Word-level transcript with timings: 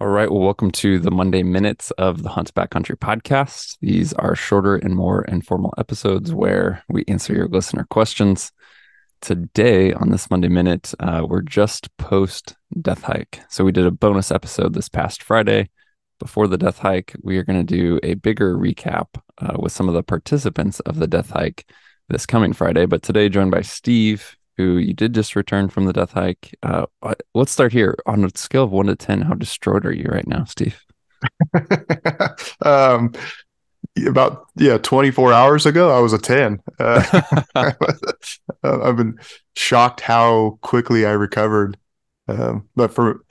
All 0.00 0.08
right. 0.08 0.30
Well, 0.30 0.40
welcome 0.40 0.70
to 0.70 0.98
the 0.98 1.10
Monday 1.10 1.42
Minutes 1.42 1.90
of 1.90 2.22
the 2.22 2.30
Hunt 2.30 2.54
Backcountry 2.54 2.96
podcast. 2.96 3.76
These 3.82 4.14
are 4.14 4.34
shorter 4.34 4.76
and 4.76 4.96
more 4.96 5.26
informal 5.26 5.74
episodes 5.76 6.32
where 6.32 6.82
we 6.88 7.04
answer 7.06 7.34
your 7.34 7.48
listener 7.48 7.86
questions. 7.90 8.50
Today, 9.20 9.92
on 9.92 10.08
this 10.08 10.30
Monday 10.30 10.48
Minute, 10.48 10.94
uh, 11.00 11.26
we're 11.28 11.42
just 11.42 11.94
post 11.98 12.56
death 12.80 13.02
hike. 13.02 13.42
So, 13.50 13.62
we 13.62 13.72
did 13.72 13.84
a 13.84 13.90
bonus 13.90 14.30
episode 14.30 14.72
this 14.72 14.88
past 14.88 15.22
Friday. 15.22 15.68
Before 16.18 16.46
the 16.46 16.56
death 16.56 16.78
hike, 16.78 17.14
we 17.22 17.36
are 17.36 17.44
going 17.44 17.66
to 17.66 17.76
do 17.76 18.00
a 18.02 18.14
bigger 18.14 18.56
recap 18.56 19.08
uh, 19.36 19.58
with 19.58 19.72
some 19.72 19.86
of 19.86 19.92
the 19.92 20.02
participants 20.02 20.80
of 20.80 20.96
the 20.96 21.08
death 21.08 21.28
hike 21.28 21.70
this 22.08 22.24
coming 22.24 22.54
Friday. 22.54 22.86
But 22.86 23.02
today, 23.02 23.28
joined 23.28 23.50
by 23.50 23.60
Steve, 23.60 24.38
who 24.60 24.78
you 24.78 24.92
did 24.92 25.14
just 25.14 25.36
return 25.36 25.68
from 25.68 25.86
the 25.86 25.92
death 25.92 26.12
hike. 26.12 26.56
Uh, 26.62 26.86
let's 27.34 27.52
start 27.52 27.72
here 27.72 27.96
on 28.06 28.24
a 28.24 28.30
scale 28.34 28.64
of 28.64 28.70
one 28.70 28.86
to 28.86 28.96
10. 28.96 29.22
How 29.22 29.34
distraught 29.34 29.86
are 29.86 29.92
you 29.92 30.08
right 30.10 30.26
now, 30.26 30.44
Steve? 30.44 30.80
um, 32.64 33.12
about 34.06 34.46
yeah 34.56 34.78
24 34.78 35.32
hours 35.32 35.66
ago 35.66 35.94
i 35.94 35.98
was 35.98 36.12
a 36.12 36.18
10 36.18 36.60
uh, 36.78 37.22
i've 38.62 38.96
been 38.96 39.18
shocked 39.56 40.00
how 40.00 40.58
quickly 40.62 41.04
i 41.04 41.10
recovered 41.10 41.76
um, 42.28 42.66
but 42.76 42.90
for 42.94 43.24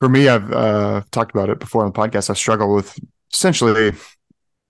for 0.00 0.08
me 0.08 0.28
i've 0.28 0.52
uh, 0.52 1.02
talked 1.12 1.30
about 1.30 1.48
it 1.48 1.60
before 1.60 1.84
on 1.84 1.92
the 1.92 1.98
podcast 1.98 2.28
i 2.28 2.34
struggle 2.34 2.74
with 2.74 2.98
essentially 3.32 3.92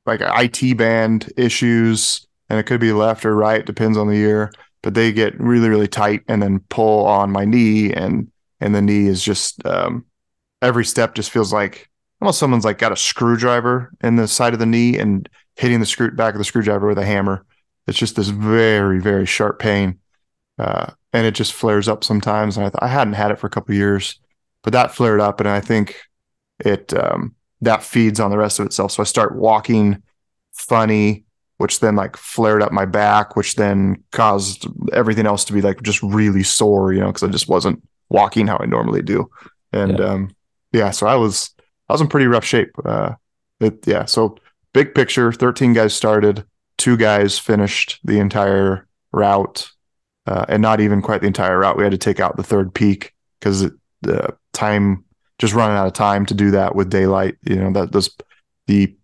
like 0.07 0.21
it 0.21 0.77
band 0.77 1.33
issues 1.37 2.27
and 2.49 2.61
it 2.61 2.67
could 2.67 2.81
be 2.81 2.93
left 2.93 3.25
or 3.25 3.35
right 3.35 3.65
depends 3.65 3.97
on 3.97 4.07
the 4.07 4.17
year 4.17 4.53
but 4.83 4.95
they 4.95 5.13
get 5.13 5.39
really 5.41 5.69
really 5.69 5.89
tight 5.89 6.23
and 6.29 6.43
then 6.43 6.61
pull 6.69 7.07
on 7.07 7.31
my 7.31 7.45
knee 7.45 7.93
and 7.93 8.31
and 8.61 8.75
the 8.75 8.83
knee 8.83 9.07
is 9.07 9.23
just 9.23 9.65
um, 9.67 10.05
every 10.61 10.85
step 10.85 11.15
just 11.15 11.31
feels 11.31 11.53
like 11.53 11.89
almost 12.21 12.39
someone's 12.39 12.65
like 12.65 12.79
got 12.79 12.93
a 12.93 12.97
screwdriver 12.97 13.93
in 14.03 14.17
the 14.17 14.29
side 14.29 14.53
of 14.53 14.61
the 14.61 14.67
knee 14.67 14.97
and 14.97 15.29
hitting 15.57 15.81
the 15.81 15.87
screw 15.87 16.11
back 16.13 16.35
of 16.35 16.39
the 16.39 16.45
screwdriver 16.45 16.87
with 16.87 16.99
a 16.99 17.05
hammer. 17.05 17.45
It's 17.87 17.99
just 17.99 18.15
this 18.15 18.29
very 18.29 19.01
very 19.01 19.27
sharp 19.27 19.59
pain, 19.59 19.99
uh, 20.59 20.93
and 21.13 21.27
it 21.27 21.35
just 21.35 21.53
flares 21.53 21.89
up 21.89 22.05
sometimes. 22.05 22.57
And 22.57 22.67
I, 22.67 22.69
th- 22.69 22.79
I 22.81 22.89
hadn't 22.89 23.15
had 23.15 23.33
it 23.33 23.41
for 23.41 23.49
a 23.49 23.51
couple 23.51 23.75
years, 23.75 24.21
but 24.63 24.73
that 24.73 24.95
flared 24.95 25.21
up, 25.21 25.41
and 25.41 25.49
I 25.49 25.61
think 25.61 26.01
it 26.61 26.95
um, 26.95 27.35
that 27.61 27.83
feeds 27.83 28.21
on 28.21 28.31
the 28.31 28.39
rest 28.39 28.61
of 28.61 28.67
itself. 28.67 28.93
So 28.93 29.03
I 29.03 29.05
start 29.05 29.35
walking 29.35 30.03
funny 30.53 31.25
which 31.63 31.79
then 31.79 31.95
like 31.95 32.17
flared 32.17 32.61
up 32.61 32.73
my 32.73 32.85
back, 32.85 33.37
which 33.37 33.55
then 33.55 34.03
caused 34.11 34.67
everything 34.93 35.27
else 35.27 35.45
to 35.45 35.53
be 35.53 35.63
like 35.63 35.81
just 35.83 36.03
really 36.03 36.43
sore, 36.43 36.93
you 36.93 36.99
know, 36.99 37.07
because 37.07 37.23
I 37.23 37.29
just 37.29 37.47
wasn't 37.47 37.81
walking 38.09 38.49
how 38.49 38.59
I 38.59 38.67
normally 38.67 39.01
do. 39.01 39.31
And 39.73 40.01
yeah. 40.01 40.05
um 40.05 40.35
yeah, 40.73 40.91
so 40.91 41.07
I 41.07 41.15
was 41.15 41.51
I 41.89 41.93
was 41.93 42.01
in 42.01 42.09
pretty 42.09 42.27
rough 42.27 42.45
shape. 42.45 42.73
Uh 42.85 43.15
it, 43.61 43.87
yeah, 43.87 44.07
so 44.07 44.39
big 44.73 44.93
picture, 44.93 45.33
13 45.33 45.73
guys 45.73 45.95
started, 45.95 46.45
two 46.79 46.97
guys 46.97 47.39
finished 47.39 48.01
the 48.03 48.19
entire 48.19 48.89
route. 49.13 49.71
Uh, 50.25 50.45
and 50.49 50.63
not 50.63 50.81
even 50.81 51.03
quite 51.03 51.21
the 51.21 51.27
entire 51.27 51.59
route. 51.59 51.77
We 51.77 51.83
had 51.83 51.91
to 51.91 51.99
take 51.99 52.21
out 52.21 52.37
the 52.37 52.45
third 52.45 52.73
peak 52.73 53.13
because 53.39 53.69
the 54.03 54.37
time 54.53 55.05
just 55.39 55.53
running 55.53 55.77
out 55.77 55.89
of 55.89 55.95
time 55.95 56.27
to 56.27 56.35
do 56.35 56.53
that 56.53 56.77
with 56.77 56.91
daylight. 56.91 57.37
You 57.43 57.57
know 57.57 57.73
that 57.73 57.91
those 57.91 58.11
the 58.69 58.97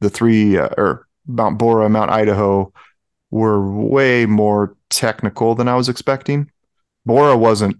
the 0.00 0.10
three 0.10 0.58
uh, 0.58 0.68
or 0.76 1.06
Mount 1.30 1.58
Borah, 1.58 1.88
Mount 1.88 2.10
Idaho 2.10 2.72
were 3.30 3.70
way 3.70 4.26
more 4.26 4.76
technical 4.88 5.54
than 5.54 5.68
I 5.68 5.76
was 5.76 5.88
expecting. 5.88 6.50
Borah 7.06 7.36
wasn't 7.36 7.76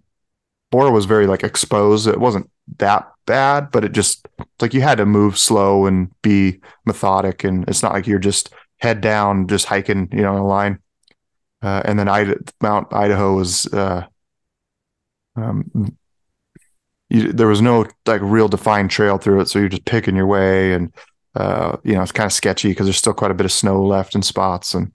Borah 0.71 0.93
was 0.93 1.05
very 1.05 1.27
like 1.27 1.43
exposed. 1.43 2.07
It 2.07 2.21
wasn't 2.21 2.49
that 2.79 3.11
bad, 3.27 3.71
but 3.71 3.85
it 3.85 3.93
just 3.93 4.27
like 4.61 4.73
you 4.73 4.81
had 4.81 4.99
to 4.99 5.07
move 5.07 5.37
slow 5.39 5.87
and 5.87 6.11
be 6.23 6.61
methodic, 6.87 7.45
and 7.45 7.69
it's 7.69 7.83
not 7.83 7.93
like 7.93 8.07
you're 8.07 8.19
just 8.19 8.51
head 8.79 9.01
down, 9.01 9.49
just 9.49 9.67
hiking, 9.67 10.09
you 10.13 10.23
know, 10.23 10.33
in 10.33 10.39
a 10.39 10.47
line. 10.47 10.79
Uh, 11.63 11.83
and 11.85 11.99
then 11.99 12.09
I, 12.09 12.35
Mount 12.63 12.93
Idaho 12.95 13.37
was, 13.37 13.67
uh, 13.67 14.07
um, 15.37 15.95
you, 17.11 17.33
there 17.33 17.49
was 17.49 17.61
no 17.61 17.85
like 18.07 18.23
real 18.23 18.49
defined 18.49 18.91
trail 18.91 19.19
through 19.19 19.41
it, 19.41 19.49
so 19.49 19.59
you're 19.59 19.69
just 19.69 19.85
picking 19.85 20.17
your 20.17 20.27
way, 20.27 20.73
and 20.73 20.95
uh, 21.35 21.77
you 21.85 21.95
know, 21.95 22.03
it's 22.03 22.13
kind 22.13 22.27
of 22.27 22.33
sketchy 22.33 22.71
because 22.71 22.87
there's 22.87 22.97
still 22.97 23.15
quite 23.15 23.31
a 23.31 23.35
bit 23.35 23.47
of 23.47 23.53
snow 23.53 23.85
left 23.85 24.15
in 24.15 24.23
spots. 24.23 24.75
And 24.75 24.93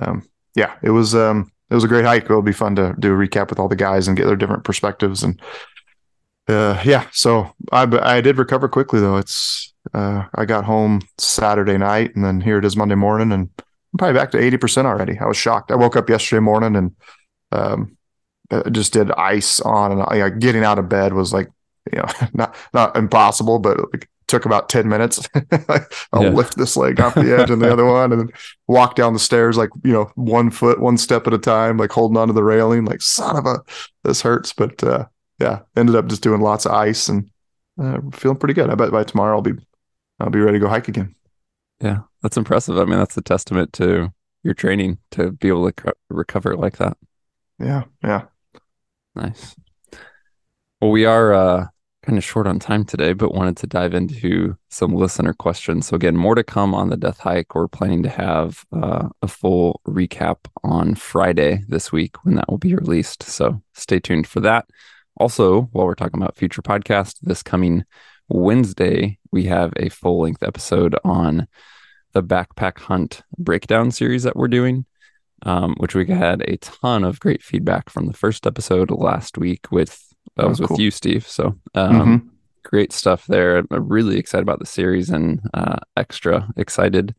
um, 0.00 0.28
yeah, 0.54 0.74
it 0.82 0.90
was 0.90 1.14
um, 1.14 1.50
it 1.70 1.74
was 1.74 1.84
a 1.84 1.88
great 1.88 2.04
hike. 2.04 2.24
It'll 2.24 2.42
be 2.42 2.52
fun 2.52 2.76
to 2.76 2.94
do 2.98 3.12
a 3.12 3.16
recap 3.16 3.50
with 3.50 3.58
all 3.58 3.68
the 3.68 3.76
guys 3.76 4.06
and 4.06 4.16
get 4.16 4.26
their 4.26 4.36
different 4.36 4.64
perspectives. 4.64 5.22
And 5.22 5.40
uh, 6.48 6.80
yeah, 6.84 7.06
so 7.12 7.52
I 7.72 7.82
I 7.82 8.20
did 8.20 8.38
recover 8.38 8.68
quickly 8.68 9.00
though. 9.00 9.16
It's 9.16 9.72
uh, 9.94 10.24
I 10.34 10.44
got 10.44 10.64
home 10.64 11.02
Saturday 11.18 11.78
night, 11.78 12.14
and 12.14 12.24
then 12.24 12.40
here 12.40 12.58
it 12.58 12.64
is 12.64 12.76
Monday 12.76 12.94
morning, 12.94 13.32
and 13.32 13.50
I'm 13.58 13.98
probably 13.98 14.18
back 14.18 14.30
to 14.32 14.38
eighty 14.40 14.56
percent 14.56 14.86
already. 14.86 15.18
I 15.18 15.26
was 15.26 15.36
shocked. 15.36 15.72
I 15.72 15.76
woke 15.76 15.96
up 15.96 16.08
yesterday 16.08 16.40
morning 16.40 16.76
and 16.76 16.94
um, 17.50 17.96
just 18.70 18.92
did 18.92 19.10
ice 19.12 19.60
on, 19.60 20.00
and 20.00 20.40
getting 20.40 20.64
out 20.64 20.78
of 20.78 20.88
bed 20.88 21.12
was 21.12 21.32
like 21.32 21.48
you 21.92 21.98
know 21.98 22.08
not 22.34 22.54
not 22.72 22.96
impossible, 22.96 23.58
but 23.58 23.78
like 23.92 24.08
took 24.32 24.46
about 24.46 24.70
10 24.70 24.88
minutes. 24.88 25.28
I'll 26.12 26.22
yeah. 26.24 26.30
lift 26.30 26.56
this 26.56 26.74
leg 26.74 26.98
off 27.00 27.14
the 27.14 27.38
edge 27.38 27.50
and 27.50 27.60
the 27.60 27.70
other 27.70 27.84
one 27.84 28.12
and 28.12 28.22
then 28.22 28.28
walk 28.66 28.94
down 28.94 29.12
the 29.12 29.18
stairs 29.18 29.58
like, 29.58 29.68
you 29.84 29.92
know, 29.92 30.10
one 30.14 30.50
foot, 30.50 30.80
one 30.80 30.96
step 30.96 31.26
at 31.26 31.34
a 31.34 31.38
time, 31.38 31.76
like 31.76 31.92
holding 31.92 32.16
onto 32.16 32.32
the 32.32 32.42
railing, 32.42 32.86
like 32.86 33.02
son 33.02 33.36
of 33.36 33.44
a, 33.44 33.60
this 34.04 34.22
hurts. 34.22 34.54
But 34.54 34.82
uh, 34.82 35.04
yeah, 35.38 35.60
ended 35.76 35.94
up 35.94 36.06
just 36.06 36.22
doing 36.22 36.40
lots 36.40 36.64
of 36.64 36.72
ice 36.72 37.10
and 37.10 37.30
uh, 37.78 37.98
feeling 38.14 38.38
pretty 38.38 38.54
good. 38.54 38.70
I 38.70 38.74
bet 38.74 38.90
by 38.90 39.04
tomorrow 39.04 39.36
I'll 39.36 39.42
be, 39.42 39.52
I'll 40.18 40.30
be 40.30 40.40
ready 40.40 40.58
to 40.58 40.64
go 40.64 40.70
hike 40.70 40.88
again. 40.88 41.14
Yeah, 41.80 42.00
that's 42.22 42.38
impressive. 42.38 42.78
I 42.78 42.86
mean, 42.86 42.98
that's 42.98 43.18
a 43.18 43.22
testament 43.22 43.74
to 43.74 44.14
your 44.42 44.54
training 44.54 44.96
to 45.10 45.32
be 45.32 45.48
able 45.48 45.70
to 45.70 45.94
recover 46.08 46.56
like 46.56 46.78
that. 46.78 46.96
Yeah. 47.58 47.84
Yeah. 48.02 48.22
Nice. 49.14 49.54
Well, 50.80 50.90
we 50.90 51.04
are 51.04 51.34
uh, 51.34 51.66
kind 52.02 52.18
of 52.18 52.24
short 52.24 52.46
on 52.46 52.58
time 52.58 52.84
today, 52.84 53.12
but 53.12 53.34
wanted 53.34 53.56
to 53.58 53.66
dive 53.66 53.94
into 53.94 54.56
some 54.68 54.94
listener 54.94 55.32
questions. 55.32 55.86
So, 55.86 55.94
again, 55.96 56.16
more 56.16 56.34
to 56.34 56.42
come 56.42 56.74
on 56.74 56.90
the 56.90 56.96
death 56.96 57.20
hike. 57.20 57.54
We're 57.54 57.68
planning 57.68 58.02
to 58.02 58.08
have 58.08 58.64
uh, 58.72 59.08
a 59.22 59.28
full 59.28 59.80
recap 59.86 60.38
on 60.64 60.96
Friday 60.96 61.64
this 61.68 61.92
week 61.92 62.24
when 62.24 62.34
that 62.34 62.48
will 62.48 62.58
be 62.58 62.74
released. 62.74 63.22
So, 63.22 63.62
stay 63.74 64.00
tuned 64.00 64.26
for 64.26 64.40
that. 64.40 64.66
Also, 65.16 65.62
while 65.72 65.86
we're 65.86 65.94
talking 65.94 66.20
about 66.20 66.36
future 66.36 66.62
podcasts, 66.62 67.18
this 67.20 67.42
coming 67.42 67.84
Wednesday, 68.28 69.18
we 69.30 69.44
have 69.44 69.72
a 69.76 69.88
full 69.88 70.22
length 70.22 70.42
episode 70.42 70.96
on 71.04 71.46
the 72.12 72.22
backpack 72.22 72.78
hunt 72.78 73.22
breakdown 73.38 73.90
series 73.90 74.24
that 74.24 74.36
we're 74.36 74.48
doing. 74.48 74.86
Um, 75.44 75.74
which 75.78 75.96
we 75.96 76.06
had 76.06 76.42
a 76.42 76.56
ton 76.58 77.02
of 77.02 77.18
great 77.18 77.42
feedback 77.42 77.90
from 77.90 78.06
the 78.06 78.12
first 78.12 78.46
episode 78.46 78.92
last 78.92 79.36
week 79.36 79.72
with 79.72 80.11
that 80.36 80.46
oh, 80.46 80.48
was 80.48 80.60
with 80.60 80.68
cool. 80.68 80.80
you, 80.80 80.90
Steve. 80.90 81.26
So 81.26 81.58
um, 81.74 81.92
mm-hmm. 81.92 82.28
great 82.62 82.92
stuff 82.92 83.26
there. 83.26 83.58
I'm 83.58 83.88
really 83.88 84.18
excited 84.18 84.42
about 84.42 84.58
the 84.58 84.66
series 84.66 85.10
and 85.10 85.40
uh, 85.54 85.76
extra 85.96 86.48
excited 86.56 87.14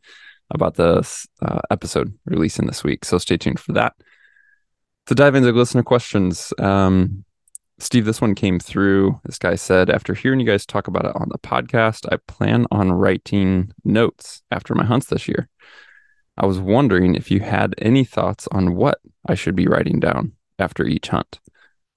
about 0.50 0.74
the 0.74 1.08
uh, 1.42 1.60
episode 1.70 2.12
releasing 2.26 2.66
this 2.66 2.84
week. 2.84 3.04
So 3.04 3.18
stay 3.18 3.36
tuned 3.36 3.60
for 3.60 3.72
that. 3.72 3.94
To 5.06 5.14
dive 5.14 5.34
into 5.34 5.52
listener 5.52 5.82
questions, 5.82 6.52
um, 6.58 7.24
Steve, 7.78 8.04
this 8.04 8.20
one 8.20 8.34
came 8.34 8.58
through. 8.58 9.20
This 9.24 9.38
guy 9.38 9.56
said, 9.56 9.90
after 9.90 10.14
hearing 10.14 10.40
you 10.40 10.46
guys 10.46 10.64
talk 10.64 10.86
about 10.86 11.04
it 11.04 11.16
on 11.16 11.28
the 11.30 11.38
podcast, 11.38 12.06
I 12.10 12.16
plan 12.28 12.66
on 12.70 12.92
writing 12.92 13.72
notes 13.84 14.42
after 14.50 14.74
my 14.74 14.84
hunts 14.84 15.06
this 15.06 15.28
year. 15.28 15.48
I 16.36 16.46
was 16.46 16.58
wondering 16.58 17.14
if 17.14 17.30
you 17.30 17.40
had 17.40 17.74
any 17.78 18.04
thoughts 18.04 18.48
on 18.50 18.76
what 18.76 19.00
I 19.26 19.34
should 19.34 19.56
be 19.56 19.66
writing 19.66 20.00
down 20.00 20.32
after 20.58 20.84
each 20.84 21.08
hunt. 21.08 21.40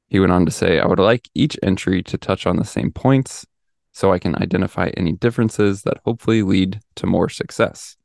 He 0.07 0.19
went 0.19 0.31
on 0.31 0.45
to 0.45 0.51
say, 0.51 0.79
I 0.79 0.87
would 0.87 0.99
like 0.99 1.29
each 1.33 1.57
entry 1.61 2.01
to 2.03 2.17
touch 2.17 2.47
on 2.47 2.55
the 2.55 2.65
same 2.65 2.91
points 2.91 3.45
so 3.91 4.13
I 4.13 4.19
can 4.19 4.35
identify 4.35 4.91
any 4.95 5.11
differences 5.11 5.83
that 5.83 5.99
hopefully 6.05 6.43
lead 6.43 6.79
to 6.95 7.07
more 7.07 7.29
success. 7.29 7.97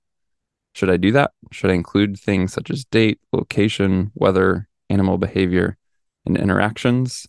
Should 0.74 0.90
I 0.90 0.96
do 0.96 1.12
that? 1.12 1.32
Should 1.50 1.70
I 1.70 1.74
include 1.74 2.18
things 2.18 2.52
such 2.52 2.70
as 2.70 2.84
date, 2.86 3.20
location, 3.30 4.10
weather, 4.14 4.68
animal 4.88 5.18
behavior, 5.18 5.76
and 6.24 6.36
interactions, 6.36 7.26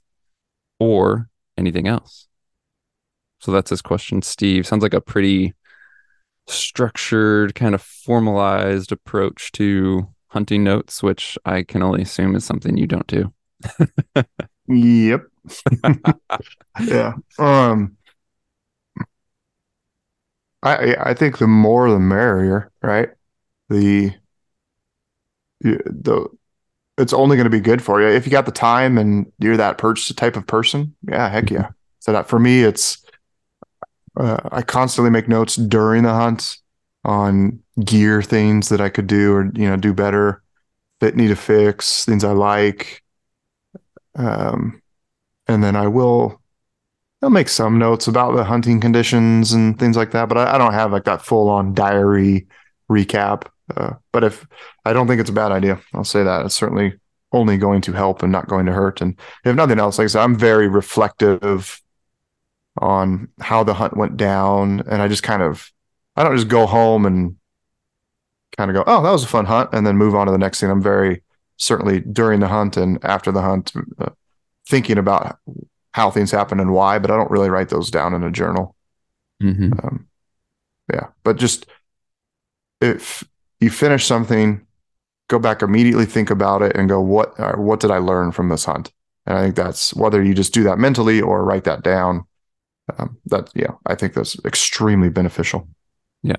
or 0.80 1.30
anything 1.58 1.88
else? 1.88 2.28
So 3.42 3.52
that's 3.52 3.70
his 3.70 3.82
question, 3.82 4.22
Steve. 4.22 4.66
Sounds 4.66 4.82
like 4.82 4.94
a 4.94 5.02
pretty 5.02 5.54
structured, 6.48 7.54
kind 7.54 7.76
of 7.76 7.82
formalized 7.82 8.92
approach 8.94 9.52
to 9.54 10.08
hunting 10.28 10.64
notes, 10.64 11.04
which 11.04 11.38
I 11.44 11.64
can 11.64 11.84
only 11.84 12.02
assume 12.02 12.36
is 12.36 12.46
something 12.46 12.78
you 12.78 12.88
don't 12.88 13.08
do. 13.08 13.34
Yep. 14.68 15.28
yeah. 16.88 17.14
Um 17.40 17.98
I 20.62 20.96
I 21.00 21.14
think 21.14 21.38
the 21.38 21.48
more 21.48 21.90
the 21.92 22.00
merrier, 22.00 22.72
right? 22.82 23.10
The 23.70 24.16
the 25.62 26.28
it's 26.98 27.14
only 27.14 27.38
going 27.38 27.46
to 27.46 27.52
be 27.52 27.62
good 27.62 27.82
for 27.82 28.02
you 28.02 28.08
if 28.10 28.26
you 28.26 28.32
got 28.32 28.46
the 28.48 28.52
time 28.54 28.98
and 28.98 29.32
you're 29.40 29.58
that 29.58 29.78
perch 29.80 30.14
type 30.16 30.38
of 30.38 30.48
person. 30.48 30.96
Yeah, 31.10 31.30
heck 31.30 31.52
yeah. 31.52 31.70
So 32.00 32.14
that 32.14 32.28
for 32.28 32.40
me, 32.40 32.64
it's 32.64 33.04
uh, 34.18 34.38
I 34.52 34.62
constantly 34.62 35.10
make 35.12 35.28
notes 35.28 35.56
during 35.56 36.04
the 36.04 36.14
hunt 36.14 36.58
on 37.04 37.60
gear 37.84 38.22
things 38.22 38.70
that 38.70 38.80
I 38.82 38.90
could 38.90 39.08
do 39.08 39.34
or 39.34 39.52
you 39.56 39.68
know 39.68 39.76
do 39.76 39.94
better 39.94 40.42
that 41.02 41.18
need 41.18 41.30
to 41.30 41.38
fix 41.38 42.06
things 42.06 42.26
I 42.26 42.34
like. 42.34 43.03
Um, 44.16 44.82
and 45.48 45.64
then 45.64 45.76
I 45.76 45.88
will 45.88 46.42
I'll 47.24 47.30
make 47.30 47.48
some 47.48 47.80
notes 47.80 48.08
about 48.08 48.36
the 48.36 48.44
hunting 48.44 48.82
conditions 48.82 49.54
and 49.54 49.80
things 49.80 49.96
like 49.96 50.12
that, 50.12 50.28
but 50.28 50.38
I, 50.38 50.56
I 50.56 50.58
don't 50.58 50.74
have 50.74 50.92
like 50.92 51.06
that 51.06 51.22
full 51.22 51.50
on 51.50 51.74
diary 51.74 52.48
recap. 52.92 53.48
Uh, 53.76 53.94
but 54.12 54.26
if 54.26 54.46
I 54.84 54.92
don't 54.92 55.08
think 55.08 55.22
it's 55.22 55.30
a 55.30 55.34
bad 55.34 55.54
idea, 55.54 55.80
I'll 55.94 56.04
say 56.04 56.24
that 56.24 56.46
it's 56.46 56.56
certainly 56.56 57.00
only 57.32 57.58
going 57.58 57.80
to 57.82 57.94
help 57.94 58.24
and 58.24 58.32
not 58.32 58.50
going 58.50 58.66
to 58.66 58.74
hurt. 58.74 59.02
And 59.02 59.18
if 59.46 59.56
nothing 59.56 59.80
else, 59.80 59.98
like 59.98 60.06
I 60.06 60.08
said, 60.08 60.22
I'm 60.22 60.38
very 60.38 60.68
reflective 60.68 61.82
on 62.78 63.30
how 63.40 63.64
the 63.64 63.74
hunt 63.74 63.96
went 63.96 64.18
down, 64.18 64.82
and 64.82 65.02
I 65.02 65.08
just 65.08 65.24
kind 65.24 65.42
of 65.42 65.72
I 66.18 66.24
don't 66.24 66.36
just 66.36 66.50
go 66.50 66.66
home 66.66 67.06
and 67.06 67.38
kind 68.58 68.70
of 68.70 68.76
go, 68.76 68.84
oh, 68.86 69.02
that 69.02 69.12
was 69.12 69.24
a 69.24 69.28
fun 69.28 69.46
hunt, 69.46 69.70
and 69.72 69.88
then 69.88 69.96
move 69.96 70.14
on 70.14 70.26
to 70.26 70.32
the 70.32 70.38
next 70.38 70.60
thing. 70.60 70.70
I'm 70.70 70.82
very 70.82 71.24
certainly 71.64 72.02
during 72.02 72.40
the 72.40 72.48
hunt 72.48 72.78
and 72.78 73.04
after 73.04 73.32
the 73.32 73.42
hunt 73.42 73.74
uh, 74.00 74.10
thinking 74.68 74.98
about 74.98 75.40
how 75.94 76.10
things 76.10 76.32
happen 76.32 76.60
and 76.60 76.74
why, 76.74 77.00
but 77.00 77.12
I 77.12 77.16
don't 77.16 77.32
really 77.32 77.50
write 77.50 77.70
those 77.70 77.90
down 77.90 78.14
in 78.14 78.24
a 78.24 78.32
journal. 78.32 78.76
Mm-hmm. 79.42 79.74
Um, 79.84 80.08
yeah, 80.92 81.08
but 81.24 81.38
just 81.38 81.66
if 82.82 83.24
you 83.60 83.70
finish 83.70 84.06
something, 84.06 84.66
go 85.30 85.40
back 85.40 85.62
immediately, 85.62 86.06
think 86.06 86.30
about 86.30 86.62
it, 86.62 86.76
and 86.76 86.90
go, 86.90 87.00
what 87.00 87.40
uh, 87.40 87.54
what 87.54 87.80
did 87.80 87.92
I 87.92 88.00
learn 88.00 88.32
from 88.32 88.50
this 88.50 88.66
hunt? 88.66 88.92
And 89.26 89.38
I 89.38 89.44
think 89.44 89.56
that's 89.56 89.94
whether 89.94 90.22
you 90.22 90.34
just 90.34 90.54
do 90.54 90.64
that 90.64 90.80
mentally 90.80 91.22
or 91.22 91.46
write 91.46 91.64
that 91.64 91.84
down. 91.84 92.26
Um, 92.98 93.18
that 93.28 93.50
yeah, 93.56 93.72
I 93.86 93.96
think 93.96 94.14
that's 94.14 94.38
extremely 94.44 95.10
beneficial. 95.10 95.68
Yeah, 96.22 96.36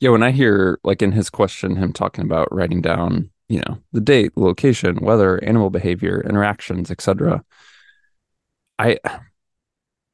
yeah. 0.00 0.10
When 0.10 0.24
I 0.24 0.32
hear 0.32 0.80
like 0.82 1.02
in 1.02 1.12
his 1.12 1.30
question, 1.30 1.76
him 1.76 1.92
talking 1.92 2.24
about 2.24 2.52
writing 2.52 2.80
down, 2.80 3.30
you 3.48 3.60
know, 3.60 3.78
the 3.92 4.00
date, 4.00 4.32
location, 4.36 4.98
weather, 5.00 5.42
animal 5.44 5.70
behavior, 5.70 6.20
interactions, 6.22 6.90
etc. 6.90 7.44
I, 8.78 8.98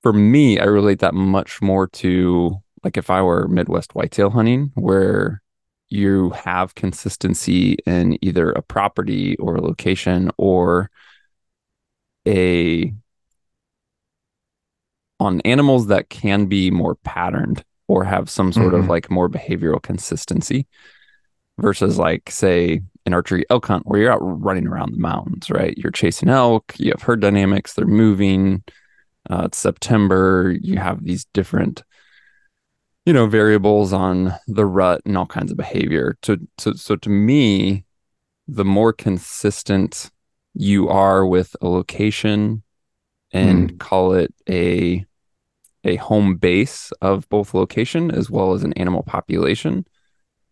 for 0.03 0.13
me, 0.13 0.59
I 0.59 0.65
relate 0.65 1.01
that 1.01 1.15
much 1.15 1.63
more 1.63 1.87
to 1.89 2.63
like 2.85 2.97
if 2.97 3.11
I 3.11 3.23
were 3.23 3.49
Midwest 3.49 3.95
whitetail 3.95 4.31
hunting, 4.31 4.73
where 4.75 5.43
you 5.89 6.31
have 6.31 6.75
consistency 6.75 7.77
in 7.87 8.19
either 8.23 8.51
a 8.51 8.63
property 8.63 9.37
or 9.37 9.57
a 9.57 9.61
location 9.61 10.31
or 10.39 10.91
a 12.27 12.93
on 15.21 15.41
animals 15.43 15.87
that 15.89 16.09
can 16.09 16.47
be 16.47 16.71
more 16.71 16.97
patterned 16.97 17.65
or 17.89 18.05
have 18.05 18.29
some 18.29 18.53
sort 18.53 18.73
mm-hmm. 18.73 18.83
of 18.83 18.89
like 18.89 19.11
more 19.11 19.29
behavioral 19.29 19.81
consistency 19.81 20.67
versus 21.59 21.99
like 21.99 22.31
say 22.31 22.81
an 23.07 23.15
archery 23.15 23.45
elk 23.51 23.67
hunt 23.67 23.87
where 23.87 24.01
you're 24.01 24.13
out 24.13 24.21
running 24.21 24.67
around 24.67 24.93
the 24.93 25.01
mountains, 25.01 25.51
right? 25.51 25.77
You're 25.77 25.93
chasing 25.93 26.29
elk, 26.29 26.75
you 26.79 26.93
have 26.93 27.03
herd 27.03 27.21
dynamics, 27.21 27.75
they're 27.75 27.87
moving. 27.87 28.63
Uh, 29.31 29.45
it's 29.47 29.59
September, 29.59 30.57
you 30.61 30.79
have 30.79 31.05
these 31.05 31.25
different, 31.27 31.83
you 33.07 33.13
know, 33.13 33.27
variables 33.27 33.93
on 33.93 34.35
the 34.49 34.67
rut 34.67 35.01
and 35.05 35.17
all 35.17 35.27
kinds 35.27 35.51
of 35.51 35.57
behavior. 35.57 36.17
To, 36.23 36.39
to 36.59 36.77
so 36.77 36.97
to 36.97 37.09
me, 37.09 37.85
the 38.49 38.65
more 38.65 38.93
consistent 38.93 40.11
you 40.55 40.89
are 40.89 41.25
with 41.25 41.57
a 41.61 41.69
location 41.69 42.63
and 43.33 43.73
mm. 43.73 43.79
call 43.79 44.13
it 44.13 44.35
a 44.49 45.05
a 45.85 45.97
home 45.97 46.37
base 46.37 46.93
of 47.01 47.29
both 47.29 47.55
location 47.55 48.11
as 48.11 48.31
well 48.31 48.53
as 48.53 48.63
an 48.63 48.73
animal 48.75 49.03
population, 49.03 49.85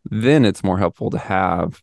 then 0.05 0.45
it's 0.45 0.65
more 0.65 0.79
helpful 0.79 1.11
to 1.11 1.19
have 1.19 1.83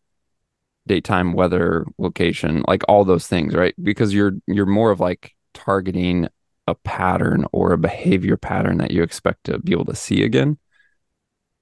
daytime 0.87 1.33
weather 1.33 1.85
location 1.97 2.63
like 2.67 2.83
all 2.87 3.03
those 3.05 3.27
things 3.27 3.53
right? 3.53 3.75
Because 3.81 4.13
you're 4.13 4.33
you're 4.47 4.65
more 4.65 4.91
of 4.91 4.99
like 4.99 5.33
targeting 5.53 6.27
a 6.67 6.75
pattern 6.75 7.45
or 7.51 7.71
a 7.71 7.77
behavior 7.77 8.37
pattern 8.37 8.77
that 8.77 8.91
you 8.91 9.01
expect 9.03 9.45
to 9.45 9.59
be 9.59 9.71
able 9.71 9.85
to 9.85 9.95
see 9.95 10.23
again. 10.23 10.57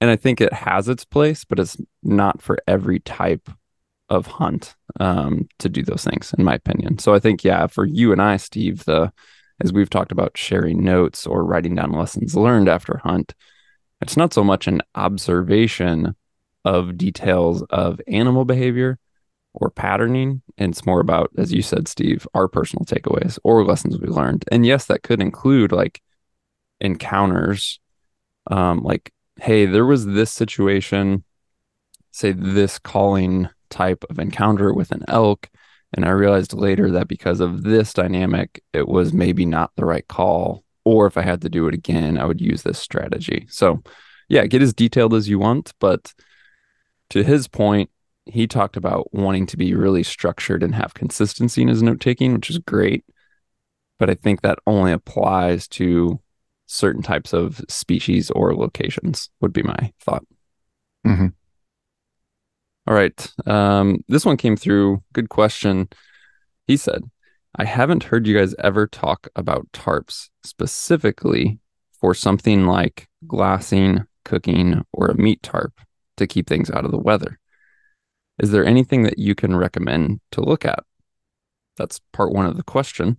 And 0.00 0.10
i 0.10 0.16
think 0.16 0.40
it 0.40 0.52
has 0.52 0.88
its 0.88 1.04
place 1.04 1.44
but 1.44 1.58
it's 1.58 1.76
not 2.02 2.42
for 2.42 2.58
every 2.66 3.00
type 3.00 3.48
of 4.08 4.26
hunt 4.26 4.76
um, 5.00 5.48
to 5.58 5.68
do 5.68 5.82
those 5.82 6.04
things 6.04 6.32
in 6.38 6.44
my 6.44 6.54
opinion. 6.54 6.98
So 6.98 7.14
i 7.14 7.18
think 7.18 7.44
yeah 7.44 7.66
for 7.66 7.84
you 7.84 8.12
and 8.12 8.22
i 8.22 8.36
steve 8.36 8.84
the 8.84 9.12
as 9.62 9.72
we've 9.72 9.90
talked 9.90 10.12
about 10.12 10.36
sharing 10.36 10.84
notes 10.84 11.26
or 11.26 11.44
writing 11.44 11.74
down 11.74 11.92
lessons 11.92 12.36
learned 12.36 12.68
after 12.68 13.00
hunt 13.02 13.34
it's 14.00 14.16
not 14.16 14.32
so 14.32 14.44
much 14.44 14.66
an 14.66 14.82
observation 14.94 16.14
of 16.64 16.96
details 16.96 17.62
of 17.70 18.00
animal 18.06 18.44
behavior 18.44 18.98
or 19.56 19.70
patterning. 19.70 20.42
And 20.58 20.72
it's 20.72 20.86
more 20.86 21.00
about, 21.00 21.30
as 21.36 21.52
you 21.52 21.62
said, 21.62 21.88
Steve, 21.88 22.26
our 22.34 22.48
personal 22.48 22.84
takeaways 22.84 23.38
or 23.44 23.64
lessons 23.64 23.98
we 23.98 24.08
learned. 24.08 24.44
And 24.52 24.64
yes, 24.64 24.86
that 24.86 25.02
could 25.02 25.20
include 25.20 25.72
like 25.72 26.00
encounters, 26.80 27.80
um, 28.50 28.82
like, 28.82 29.12
hey, 29.40 29.66
there 29.66 29.86
was 29.86 30.06
this 30.06 30.30
situation, 30.30 31.24
say 32.12 32.32
this 32.32 32.78
calling 32.78 33.48
type 33.70 34.04
of 34.10 34.18
encounter 34.18 34.72
with 34.72 34.92
an 34.92 35.02
elk. 35.08 35.48
And 35.92 36.04
I 36.04 36.10
realized 36.10 36.52
later 36.52 36.90
that 36.92 37.08
because 37.08 37.40
of 37.40 37.62
this 37.62 37.92
dynamic, 37.92 38.62
it 38.72 38.88
was 38.88 39.12
maybe 39.12 39.46
not 39.46 39.72
the 39.76 39.84
right 39.84 40.06
call. 40.06 40.64
Or 40.84 41.06
if 41.06 41.16
I 41.16 41.22
had 41.22 41.42
to 41.42 41.48
do 41.48 41.66
it 41.66 41.74
again, 41.74 42.18
I 42.18 42.24
would 42.26 42.40
use 42.40 42.62
this 42.62 42.78
strategy. 42.78 43.46
So, 43.50 43.82
yeah, 44.28 44.46
get 44.46 44.62
as 44.62 44.74
detailed 44.74 45.14
as 45.14 45.28
you 45.28 45.38
want. 45.38 45.72
But 45.80 46.12
to 47.10 47.24
his 47.24 47.48
point, 47.48 47.90
he 48.26 48.46
talked 48.46 48.76
about 48.76 49.12
wanting 49.14 49.46
to 49.46 49.56
be 49.56 49.74
really 49.74 50.02
structured 50.02 50.62
and 50.62 50.74
have 50.74 50.94
consistency 50.94 51.62
in 51.62 51.68
his 51.68 51.82
note 51.82 52.00
taking, 52.00 52.34
which 52.34 52.50
is 52.50 52.58
great. 52.58 53.04
But 53.98 54.10
I 54.10 54.14
think 54.14 54.42
that 54.42 54.58
only 54.66 54.92
applies 54.92 55.68
to 55.68 56.20
certain 56.66 57.02
types 57.02 57.32
of 57.32 57.60
species 57.68 58.30
or 58.30 58.54
locations, 58.54 59.30
would 59.40 59.52
be 59.52 59.62
my 59.62 59.92
thought. 60.00 60.24
Mm-hmm. 61.06 61.28
All 62.88 62.94
right. 62.94 63.32
Um, 63.46 64.04
this 64.08 64.24
one 64.24 64.36
came 64.36 64.56
through. 64.56 65.02
Good 65.12 65.28
question. 65.28 65.88
He 66.66 66.76
said, 66.76 67.02
I 67.56 67.64
haven't 67.64 68.04
heard 68.04 68.26
you 68.26 68.36
guys 68.36 68.54
ever 68.58 68.86
talk 68.86 69.28
about 69.34 69.70
tarps 69.72 70.28
specifically 70.44 71.58
for 72.00 72.12
something 72.12 72.66
like 72.66 73.08
glassing, 73.26 74.04
cooking, 74.24 74.84
or 74.92 75.06
a 75.06 75.16
meat 75.16 75.42
tarp 75.42 75.80
to 76.16 76.26
keep 76.26 76.48
things 76.48 76.70
out 76.70 76.84
of 76.84 76.90
the 76.90 76.98
weather. 76.98 77.38
Is 78.38 78.50
there 78.50 78.64
anything 78.64 79.02
that 79.04 79.18
you 79.18 79.34
can 79.34 79.56
recommend 79.56 80.20
to 80.32 80.42
look 80.42 80.64
at? 80.64 80.80
That's 81.76 82.00
part 82.12 82.32
one 82.32 82.46
of 82.46 82.56
the 82.56 82.62
question. 82.62 83.18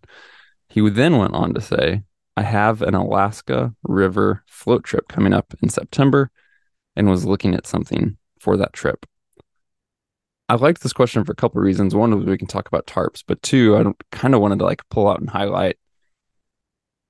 He 0.70 0.88
then 0.90 1.18
went 1.18 1.34
on 1.34 1.54
to 1.54 1.62
say, 1.62 2.04
I 2.36 2.44
have 2.44 2.82
an 2.82 2.94
Alaska 2.94 3.74
River 3.84 4.44
float 4.48 4.84
trip 4.84 5.08
coming 5.08 5.34
up 5.34 5.54
in 5.62 5.70
September 5.70 6.30
and 6.96 7.10
was 7.10 7.26
looking 7.26 7.56
at 7.56 7.66
something 7.66 8.18
for 8.40 8.58
that 8.58 8.74
trip. 8.74 9.06
I 10.50 10.56
liked 10.56 10.82
this 10.82 10.94
question 10.94 11.24
for 11.26 11.32
a 11.32 11.36
couple 11.36 11.60
of 11.60 11.66
reasons. 11.66 11.94
One 11.94 12.14
is 12.14 12.26
we 12.26 12.38
can 12.38 12.48
talk 12.48 12.68
about 12.68 12.88
tarps, 12.88 13.24
but 13.26 13.42
two, 13.42 13.76
I 13.76 13.84
kind 14.12 14.34
of 14.34 14.42
wanted 14.42 14.60
to 14.60 14.66
like 14.66 14.88
pull 14.90 15.10
out 15.10 15.20
and 15.20 15.30
highlight. 15.30 15.78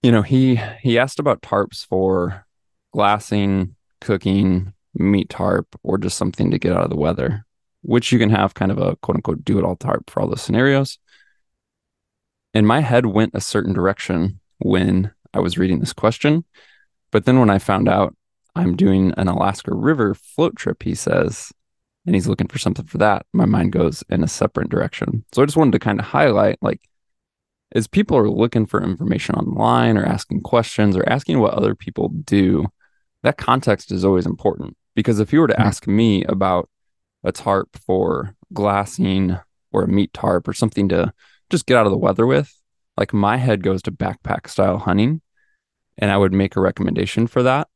You 0.02 0.12
know, 0.12 0.22
he 0.22 0.60
he 0.82 0.98
asked 0.98 1.20
about 1.20 1.42
tarps 1.42 1.86
for 1.86 2.46
glassing, 2.94 3.76
cooking, 4.02 4.74
meat 4.94 5.30
tarp, 5.30 5.68
or 5.84 5.98
just 5.98 6.18
something 6.18 6.52
to 6.52 6.58
get 6.60 6.72
out 6.72 6.84
of 6.84 6.90
the 6.90 6.96
weather 6.96 7.46
which 7.88 8.12
you 8.12 8.20
can 8.20 8.29
have 8.29 8.53
kind 8.53 8.70
of 8.70 8.77
a 8.77 8.98
quote 8.98 9.15
unquote 9.15 9.46
do 9.46 9.58
it 9.58 9.63
all 9.63 9.77
tarp 9.77 10.10
for 10.10 10.22
all 10.22 10.27
those 10.27 10.41
scenarios. 10.41 11.00
And 12.53 12.67
my 12.67 12.82
head 12.82 13.06
went 13.06 13.32
a 13.34 13.39
certain 13.39 13.72
direction 13.72 14.41
when 14.58 15.12
I 15.34 15.39
was 15.39 15.58
reading 15.58 15.79
this 15.79 15.94
question. 15.94 16.44
But 17.12 17.24
then 17.24 17.39
when 17.39 17.50
I 17.50 17.60
found 17.60 17.88
out 17.88 18.13
I'm 18.56 18.75
doing 18.75 19.13
an 19.15 19.29
Alaska 19.29 19.74
River 19.74 20.13
float 20.13 20.58
trip, 20.58 20.84
he 20.84 20.96
says, 20.96 21.53
and 22.06 22.13
he's 22.13 22.27
looking 22.27 22.48
for 22.48 22.60
something 22.60 22.86
for 22.86 22.98
that, 22.98 23.25
my 23.32 23.46
mind 23.46 23.72
goes 23.72 24.03
in 24.10 24.22
a 24.22 24.27
separate 24.27 24.70
direction. 24.70 25.24
So 25.32 25.41
I 25.41 25.46
just 25.46 25.58
wanted 25.58 25.72
to 25.72 25.79
kind 25.79 26.00
of 26.00 26.08
highlight 26.08 26.58
like, 26.62 26.82
as 27.74 27.88
people 27.88 28.17
are 28.17 28.29
looking 28.29 28.65
for 28.65 28.84
information 28.84 29.36
online 29.36 29.98
or 29.98 30.06
asking 30.06 30.41
questions 30.41 30.98
or 30.98 31.08
asking 31.08 31.39
what 31.39 31.53
other 31.53 31.74
people 31.74 32.10
do, 32.10 32.65
that 33.24 33.38
context 33.38 33.94
is 33.94 34.03
always 34.03 34.25
important. 34.25 34.75
Because 34.94 35.22
if 35.22 35.32
you 35.32 35.39
were 35.39 35.48
to 35.48 35.53
mm-hmm. 35.53 35.67
ask 35.67 35.88
me 35.88 36.25
about 36.25 36.70
a 37.24 37.32
tarp 37.32 37.78
for 37.86 38.36
glassing 38.54 39.38
or 39.72 39.84
a 39.84 39.88
meat 39.88 40.14
tarp 40.14 40.48
or 40.48 40.54
something 40.54 40.90
to 40.90 41.14
just 41.50 41.66
get 41.66 41.78
out 41.78 41.86
of 41.86 41.92
the 41.92 41.98
weather 41.98 42.26
with, 42.26 42.54
like 42.98 43.14
my 43.14 43.38
head 43.38 43.64
goes 43.64 43.82
to 43.84 43.92
backpack 43.92 44.48
style 44.48 44.78
hunting 44.78 45.22
and 45.98 46.12
I 46.12 46.18
would 46.18 46.34
make 46.34 46.56
a 46.56 46.62
recommendation 46.62 47.28
for 47.28 47.44
that. 47.44 47.68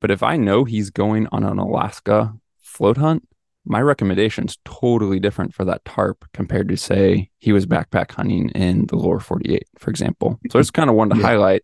But 0.00 0.10
if 0.10 0.22
I 0.22 0.36
know 0.36 0.64
he's 0.64 0.90
going 0.90 1.28
on 1.30 1.44
an 1.44 1.58
Alaska 1.58 2.34
float 2.58 2.96
hunt, 2.96 3.26
my 3.64 3.82
recommendation 3.82 4.46
is 4.46 4.58
totally 4.64 5.20
different 5.20 5.54
for 5.54 5.64
that 5.66 5.84
tarp 5.84 6.24
compared 6.32 6.68
to 6.68 6.76
say 6.76 7.30
he 7.38 7.52
was 7.52 7.66
backpack 7.66 8.10
hunting 8.12 8.48
in 8.50 8.86
the 8.86 8.96
lower 8.96 9.20
48, 9.20 9.64
for 9.78 9.90
example. 9.90 10.40
So 10.50 10.58
I 10.58 10.62
just 10.62 10.72
kind 10.72 10.88
of 10.88 10.96
wanted 10.96 11.16
to 11.16 11.20
yeah. 11.20 11.26
highlight 11.26 11.62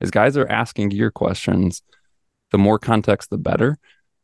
as 0.00 0.10
guys 0.10 0.36
are 0.36 0.48
asking 0.48 0.90
gear 0.90 1.10
questions. 1.10 1.82
The 2.50 2.58
more 2.58 2.78
context, 2.78 3.30
the 3.30 3.38
better. 3.38 3.78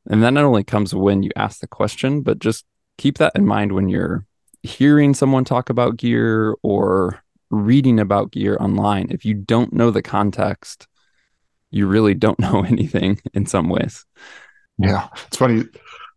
And 0.09 0.23
that 0.23 0.33
not 0.33 0.45
only 0.45 0.65
comes 0.65 0.95
when 0.95 1.23
you 1.23 1.31
ask 1.37 1.61
the 1.61 1.67
question, 1.67 2.23
but 2.23 2.39
just 2.39 2.65
keep 2.99 3.19
that 3.19 3.33
in 3.35 3.47
mind 3.47 3.73
when 3.73 3.89
you're 3.89 4.27
hearing 4.63 5.15
someone 5.15 5.45
talk 5.45 5.71
about 5.71 5.97
gear 5.97 6.57
or 6.63 7.23
reading 7.51 8.01
about 8.01 8.33
gear 8.33 8.57
online. 8.61 9.09
If 9.11 9.25
you 9.25 9.35
don't 9.35 9.73
know 9.73 9.91
the 9.91 10.03
context, 10.03 10.87
you 11.71 11.87
really 11.87 12.15
don't 12.15 12.39
know 12.41 12.65
anything 12.65 13.21
in 13.35 13.47
some 13.47 13.69
ways. 13.69 14.05
Yeah. 14.79 15.09
It's 15.27 15.37
funny. 15.37 15.65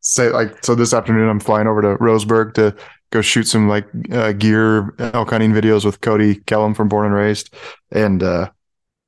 Say 0.01 0.29
like 0.29 0.63
so 0.63 0.75
this 0.75 0.93
afternoon 0.93 1.29
I'm 1.29 1.39
flying 1.39 1.67
over 1.67 1.81
to 1.81 1.97
Roseburg 1.97 2.53
to 2.55 2.75
go 3.11 3.21
shoot 3.21 3.47
some 3.47 3.67
like 3.67 3.87
uh, 4.11 4.33
gear 4.33 4.93
elk 4.99 5.31
hunting 5.31 5.51
videos 5.51 5.83
with 5.83 6.01
Cody 6.01 6.35
Kellum 6.35 6.75
from 6.75 6.89
Born 6.89 7.07
and 7.07 7.15
Raised. 7.15 7.53
And 7.91 8.21
uh 8.21 8.49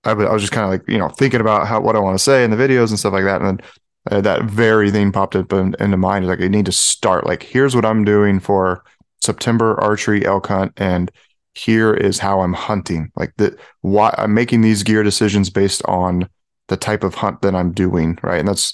I, 0.03 0.12
I 0.12 0.34
was 0.34 0.41
just 0.41 0.53
kind 0.53 0.63
of 0.63 0.72
like, 0.72 0.88
you 0.88 0.98
know, 0.98 1.10
thinking 1.10 1.41
about 1.41 1.67
how 1.67 1.81
what 1.81 1.96
I 1.96 2.00
want 2.00 2.17
to 2.17 2.24
say 2.24 2.43
in 2.43 2.51
the 2.51 2.57
videos 2.57 2.89
and 2.89 2.98
stuff 2.98 3.13
like 3.13 3.25
that. 3.25 3.41
And 3.41 3.60
then 3.60 3.67
uh, 4.11 4.21
that 4.21 4.43
very 4.43 4.91
thing 4.91 5.11
popped 5.11 5.35
up 5.35 5.51
in, 5.53 5.75
into 5.79 5.97
mind. 5.97 6.27
Like, 6.27 6.41
I 6.41 6.47
need 6.47 6.65
to 6.65 6.71
start. 6.71 7.25
Like, 7.25 7.43
here's 7.43 7.75
what 7.75 7.85
I'm 7.85 8.03
doing 8.05 8.39
for 8.39 8.83
September 9.21 9.79
archery 9.81 10.25
elk 10.25 10.47
hunt, 10.47 10.73
and 10.77 11.11
here 11.53 11.93
is 11.93 12.19
how 12.19 12.41
I'm 12.41 12.53
hunting. 12.53 13.11
Like 13.15 13.33
that, 13.37 13.59
why 13.81 14.13
I'm 14.17 14.33
making 14.33 14.61
these 14.61 14.83
gear 14.83 15.03
decisions 15.03 15.49
based 15.49 15.81
on 15.85 16.29
the 16.67 16.77
type 16.77 17.03
of 17.03 17.15
hunt 17.15 17.41
that 17.41 17.55
I'm 17.55 17.71
doing, 17.71 18.19
right? 18.21 18.39
And 18.39 18.47
that's 18.47 18.73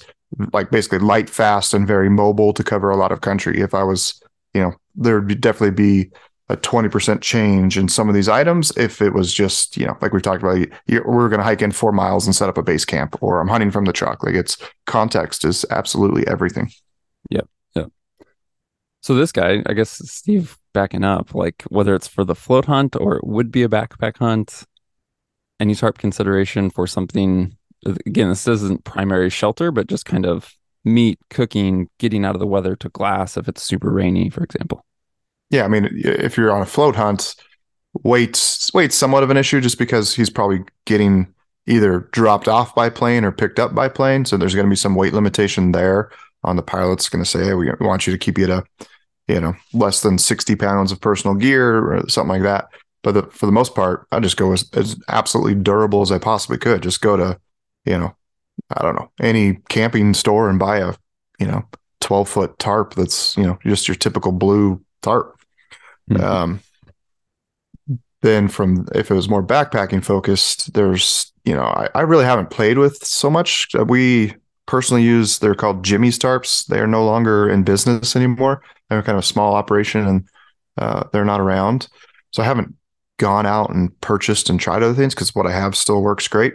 like 0.52 0.70
basically 0.70 0.98
light, 0.98 1.30
fast, 1.30 1.74
and 1.74 1.86
very 1.86 2.10
mobile 2.10 2.52
to 2.52 2.62
cover 2.62 2.90
a 2.90 2.96
lot 2.96 3.12
of 3.12 3.20
country. 3.20 3.60
If 3.60 3.74
I 3.74 3.82
was, 3.82 4.20
you 4.52 4.62
know, 4.62 4.74
there 4.94 5.20
would 5.20 5.40
definitely 5.40 5.74
be 5.74 6.10
a 6.48 6.56
20% 6.56 7.22
change 7.22 7.78
in 7.78 7.88
some 7.88 8.08
of 8.08 8.14
these 8.14 8.28
items 8.28 8.70
if 8.76 9.00
it 9.00 9.14
was 9.14 9.32
just 9.32 9.76
you 9.76 9.86
know 9.86 9.96
like 10.02 10.12
we've 10.12 10.22
talked 10.22 10.42
about 10.42 10.58
we're 11.06 11.28
going 11.28 11.38
to 11.38 11.44
hike 11.44 11.62
in 11.62 11.72
four 11.72 11.92
miles 11.92 12.26
and 12.26 12.36
set 12.36 12.48
up 12.48 12.58
a 12.58 12.62
base 12.62 12.84
camp 12.84 13.16
or 13.22 13.40
i'm 13.40 13.48
hunting 13.48 13.70
from 13.70 13.86
the 13.86 13.92
truck. 13.92 14.22
Like 14.22 14.34
it's 14.34 14.58
context 14.86 15.44
is 15.44 15.64
absolutely 15.70 16.26
everything. 16.26 16.70
Yep 17.30 17.48
yep. 17.74 17.90
So 19.00 19.14
this 19.14 19.32
guy 19.32 19.62
i 19.66 19.72
guess 19.72 19.90
steve 20.10 20.58
backing 20.72 21.04
up 21.04 21.34
like 21.34 21.62
whether 21.68 21.94
it's 21.94 22.08
for 22.08 22.24
the 22.24 22.34
float 22.34 22.66
hunt 22.66 22.96
or 22.96 23.16
it 23.16 23.24
would 23.24 23.50
be 23.50 23.62
a 23.62 23.68
backpack 23.68 24.18
hunt 24.18 24.64
any 25.60 25.72
sharp 25.72 25.98
consideration 25.98 26.68
for 26.68 26.86
something 26.86 27.56
again 28.06 28.28
this 28.28 28.46
isn't 28.46 28.84
primary 28.84 29.30
shelter 29.30 29.70
but 29.70 29.86
just 29.86 30.04
kind 30.04 30.26
of 30.26 30.52
meat 30.84 31.18
cooking 31.30 31.88
getting 31.98 32.24
out 32.24 32.34
of 32.34 32.40
the 32.40 32.46
weather 32.46 32.76
to 32.76 32.88
glass 32.90 33.36
if 33.36 33.48
it's 33.48 33.62
super 33.62 33.90
rainy 33.90 34.28
for 34.28 34.42
example 34.42 34.84
yeah, 35.50 35.64
I 35.64 35.68
mean, 35.68 35.88
if 35.92 36.36
you're 36.36 36.52
on 36.52 36.62
a 36.62 36.66
float 36.66 36.96
hunt, 36.96 37.36
weight 38.02 38.70
weight's 38.74 38.96
somewhat 38.96 39.22
of 39.22 39.30
an 39.30 39.36
issue 39.36 39.60
just 39.60 39.78
because 39.78 40.14
he's 40.14 40.30
probably 40.30 40.60
getting 40.84 41.32
either 41.66 42.00
dropped 42.12 42.48
off 42.48 42.74
by 42.74 42.90
plane 42.90 43.24
or 43.24 43.32
picked 43.32 43.58
up 43.58 43.74
by 43.74 43.88
plane. 43.88 44.24
So 44.24 44.36
there's 44.36 44.54
going 44.54 44.66
to 44.66 44.70
be 44.70 44.76
some 44.76 44.94
weight 44.94 45.14
limitation 45.14 45.72
there 45.72 46.10
on 46.42 46.56
the 46.56 46.62
pilot's 46.62 47.08
going 47.08 47.24
to 47.24 47.30
say, 47.30 47.44
hey, 47.44 47.54
we 47.54 47.70
want 47.80 48.06
you 48.06 48.12
to 48.12 48.18
keep 48.18 48.36
you 48.36 48.46
to, 48.46 48.64
you 49.28 49.40
know, 49.40 49.54
less 49.72 50.02
than 50.02 50.18
60 50.18 50.56
pounds 50.56 50.92
of 50.92 51.00
personal 51.00 51.34
gear 51.34 51.78
or 51.78 52.08
something 52.08 52.28
like 52.28 52.42
that. 52.42 52.68
But 53.02 53.12
the, 53.12 53.22
for 53.24 53.46
the 53.46 53.52
most 53.52 53.74
part, 53.74 54.06
I 54.12 54.20
just 54.20 54.36
go 54.36 54.52
as, 54.52 54.68
as 54.74 54.96
absolutely 55.08 55.54
durable 55.54 56.02
as 56.02 56.12
I 56.12 56.18
possibly 56.18 56.58
could. 56.58 56.82
Just 56.82 57.00
go 57.00 57.16
to, 57.16 57.38
you 57.84 57.98
know, 57.98 58.14
I 58.76 58.82
don't 58.82 58.94
know, 58.94 59.10
any 59.20 59.60
camping 59.68 60.14
store 60.14 60.50
and 60.50 60.58
buy 60.58 60.78
a, 60.78 60.94
you 61.38 61.46
know, 61.46 61.66
12 62.00 62.28
foot 62.28 62.58
tarp 62.58 62.94
that's, 62.94 63.36
you 63.36 63.44
know, 63.44 63.58
just 63.64 63.88
your 63.88 63.94
typical 63.94 64.32
blue 64.32 64.83
tarp. 65.04 65.38
Mm-hmm. 66.10 66.22
Um, 66.22 66.60
then 68.22 68.48
from 68.48 68.86
if 68.94 69.10
it 69.10 69.14
was 69.14 69.28
more 69.28 69.46
backpacking 69.46 70.04
focused, 70.04 70.72
there's 70.72 71.32
you 71.44 71.54
know 71.54 71.64
I, 71.64 71.88
I 71.94 72.00
really 72.00 72.24
haven't 72.24 72.50
played 72.50 72.78
with 72.78 73.04
so 73.04 73.30
much. 73.30 73.68
We 73.86 74.34
personally 74.66 75.02
use 75.02 75.38
they're 75.38 75.54
called 75.54 75.84
Jimmy's 75.84 76.18
tarps. 76.18 76.66
They 76.66 76.80
are 76.80 76.86
no 76.86 77.04
longer 77.04 77.48
in 77.48 77.64
business 77.64 78.16
anymore. 78.16 78.62
They're 78.88 79.02
kind 79.02 79.18
of 79.18 79.24
a 79.24 79.26
small 79.26 79.54
operation 79.54 80.06
and 80.06 80.28
uh, 80.78 81.04
they're 81.12 81.24
not 81.24 81.40
around. 81.40 81.88
So 82.32 82.42
I 82.42 82.46
haven't 82.46 82.74
gone 83.18 83.46
out 83.46 83.70
and 83.70 83.98
purchased 84.00 84.50
and 84.50 84.58
tried 84.58 84.82
other 84.82 84.94
things 84.94 85.14
because 85.14 85.34
what 85.34 85.46
I 85.46 85.52
have 85.52 85.76
still 85.76 86.02
works 86.02 86.26
great. 86.26 86.54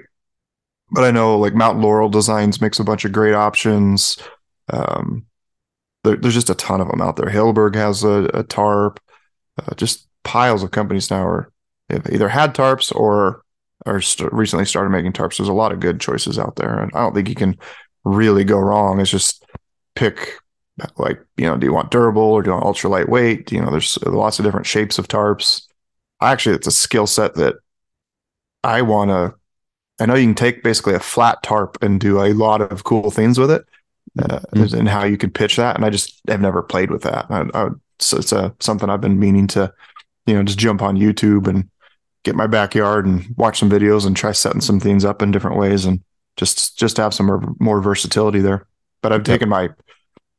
But 0.92 1.04
I 1.04 1.12
know 1.12 1.38
like 1.38 1.54
Mountain 1.54 1.84
Laurel 1.84 2.10
Designs 2.10 2.62
makes 2.62 2.80
a 2.80 2.84
bunch 2.84 3.06
of 3.06 3.12
great 3.12 3.36
options. 3.36 4.18
Um, 4.74 5.26
there, 6.04 6.16
there's 6.16 6.34
just 6.34 6.50
a 6.50 6.56
ton 6.56 6.82
of 6.82 6.90
them 6.90 7.02
out 7.02 7.16
there. 7.16 7.28
Hilleberg 7.28 7.76
has 7.76 8.04
a, 8.04 8.30
a 8.34 8.44
tarp. 8.44 9.00
Uh, 9.58 9.76
just 9.76 10.08
piles 10.24 10.64
of 10.64 10.72
companies 10.72 11.12
now 11.12 11.26
are 11.26 11.52
either 11.92 12.30
had 12.30 12.54
tarps 12.54 12.96
or 12.96 13.44
are 13.86 14.02
st- 14.02 14.32
recently 14.32 14.66
started 14.66 14.90
making 14.90 15.14
tarps. 15.14 15.38
There's 15.38 15.50
a 15.50 15.54
lot 15.54 15.72
of 15.72 15.80
good 15.80 16.00
choices 16.00 16.38
out 16.38 16.56
there, 16.56 16.80
and 16.80 16.92
I 16.94 17.02
don't 17.02 17.14
think 17.14 17.30
you 17.30 17.36
can 17.36 17.58
really 18.04 18.44
go 18.44 18.60
wrong. 18.60 19.00
It's 19.00 19.12
just 19.12 19.46
pick 19.96 20.40
like 20.98 21.20
you 21.38 21.46
know, 21.46 21.58
do 21.58 21.66
you 21.66 21.74
want 21.74 21.92
durable 21.92 22.22
or 22.22 22.42
do 22.42 22.50
you 22.50 22.54
want 22.54 22.66
ultra 22.66 22.90
lightweight? 22.90 23.52
You 23.52 23.62
know, 23.62 23.72
there's 23.72 23.98
lots 24.04 24.40
of 24.40 24.46
different 24.46 24.68
shapes 24.68 24.98
of 24.98 25.08
tarps. 25.08 25.64
Actually, 26.22 26.56
it's 26.56 26.68
a 26.68 26.72
skill 26.72 27.08
set 27.08 27.36
that 27.36 27.56
I 28.64 28.82
want 28.82 29.10
to. 29.10 29.36
I 30.02 30.06
know 30.06 30.16
you 30.16 30.28
can 30.28 30.36
take 30.36 30.64
basically 30.64 30.94
a 30.94 31.00
flat 31.00 31.44
tarp 31.44 31.78
and 31.82 32.00
do 32.00 32.22
a 32.22 32.34
lot 32.34 32.62
of 32.62 32.86
cool 32.86 33.12
things 33.12 33.38
with 33.38 33.52
it, 33.52 33.66
uh, 34.18 34.40
mm-hmm. 34.54 34.78
and 34.78 34.90
how 34.90 35.04
you 35.04 35.18
could 35.18 35.34
pitch 35.34 35.56
that. 35.58 35.76
And 35.76 35.86
I 35.86 35.90
just 35.90 36.22
have 36.28 36.42
never 36.42 36.62
played 36.62 36.92
with 36.92 37.04
that. 37.04 37.26
I, 37.30 37.46
I 37.54 37.70
so 38.00 38.18
it's 38.18 38.32
a 38.32 38.56
something 38.60 38.90
I've 38.90 39.02
been 39.02 39.20
meaning 39.20 39.48
to, 39.48 39.74
you 40.26 40.34
know, 40.34 40.44
just 40.44 40.60
jump 40.60 40.82
on 40.82 40.98
YouTube 40.98 41.48
and 41.48 41.70
get 42.24 42.36
my 42.36 42.48
backyard 42.48 43.06
and 43.06 43.34
watch 43.38 43.60
some 43.60 43.70
videos 43.70 44.06
and 44.06 44.16
try 44.16 44.32
setting 44.32 44.62
some 44.62 44.80
things 44.80 45.06
up 45.06 45.22
in 45.22 45.32
different 45.32 45.58
ways 45.58 45.86
and 45.86 46.02
just 46.38 46.78
just 46.78 46.98
have 46.98 47.14
some 47.14 47.26
more, 47.26 47.56
more 47.60 47.82
versatility 47.82 48.40
there. 48.40 48.68
But 49.02 49.14
I've 49.14 49.24
taken 49.24 49.50
my 49.50 49.70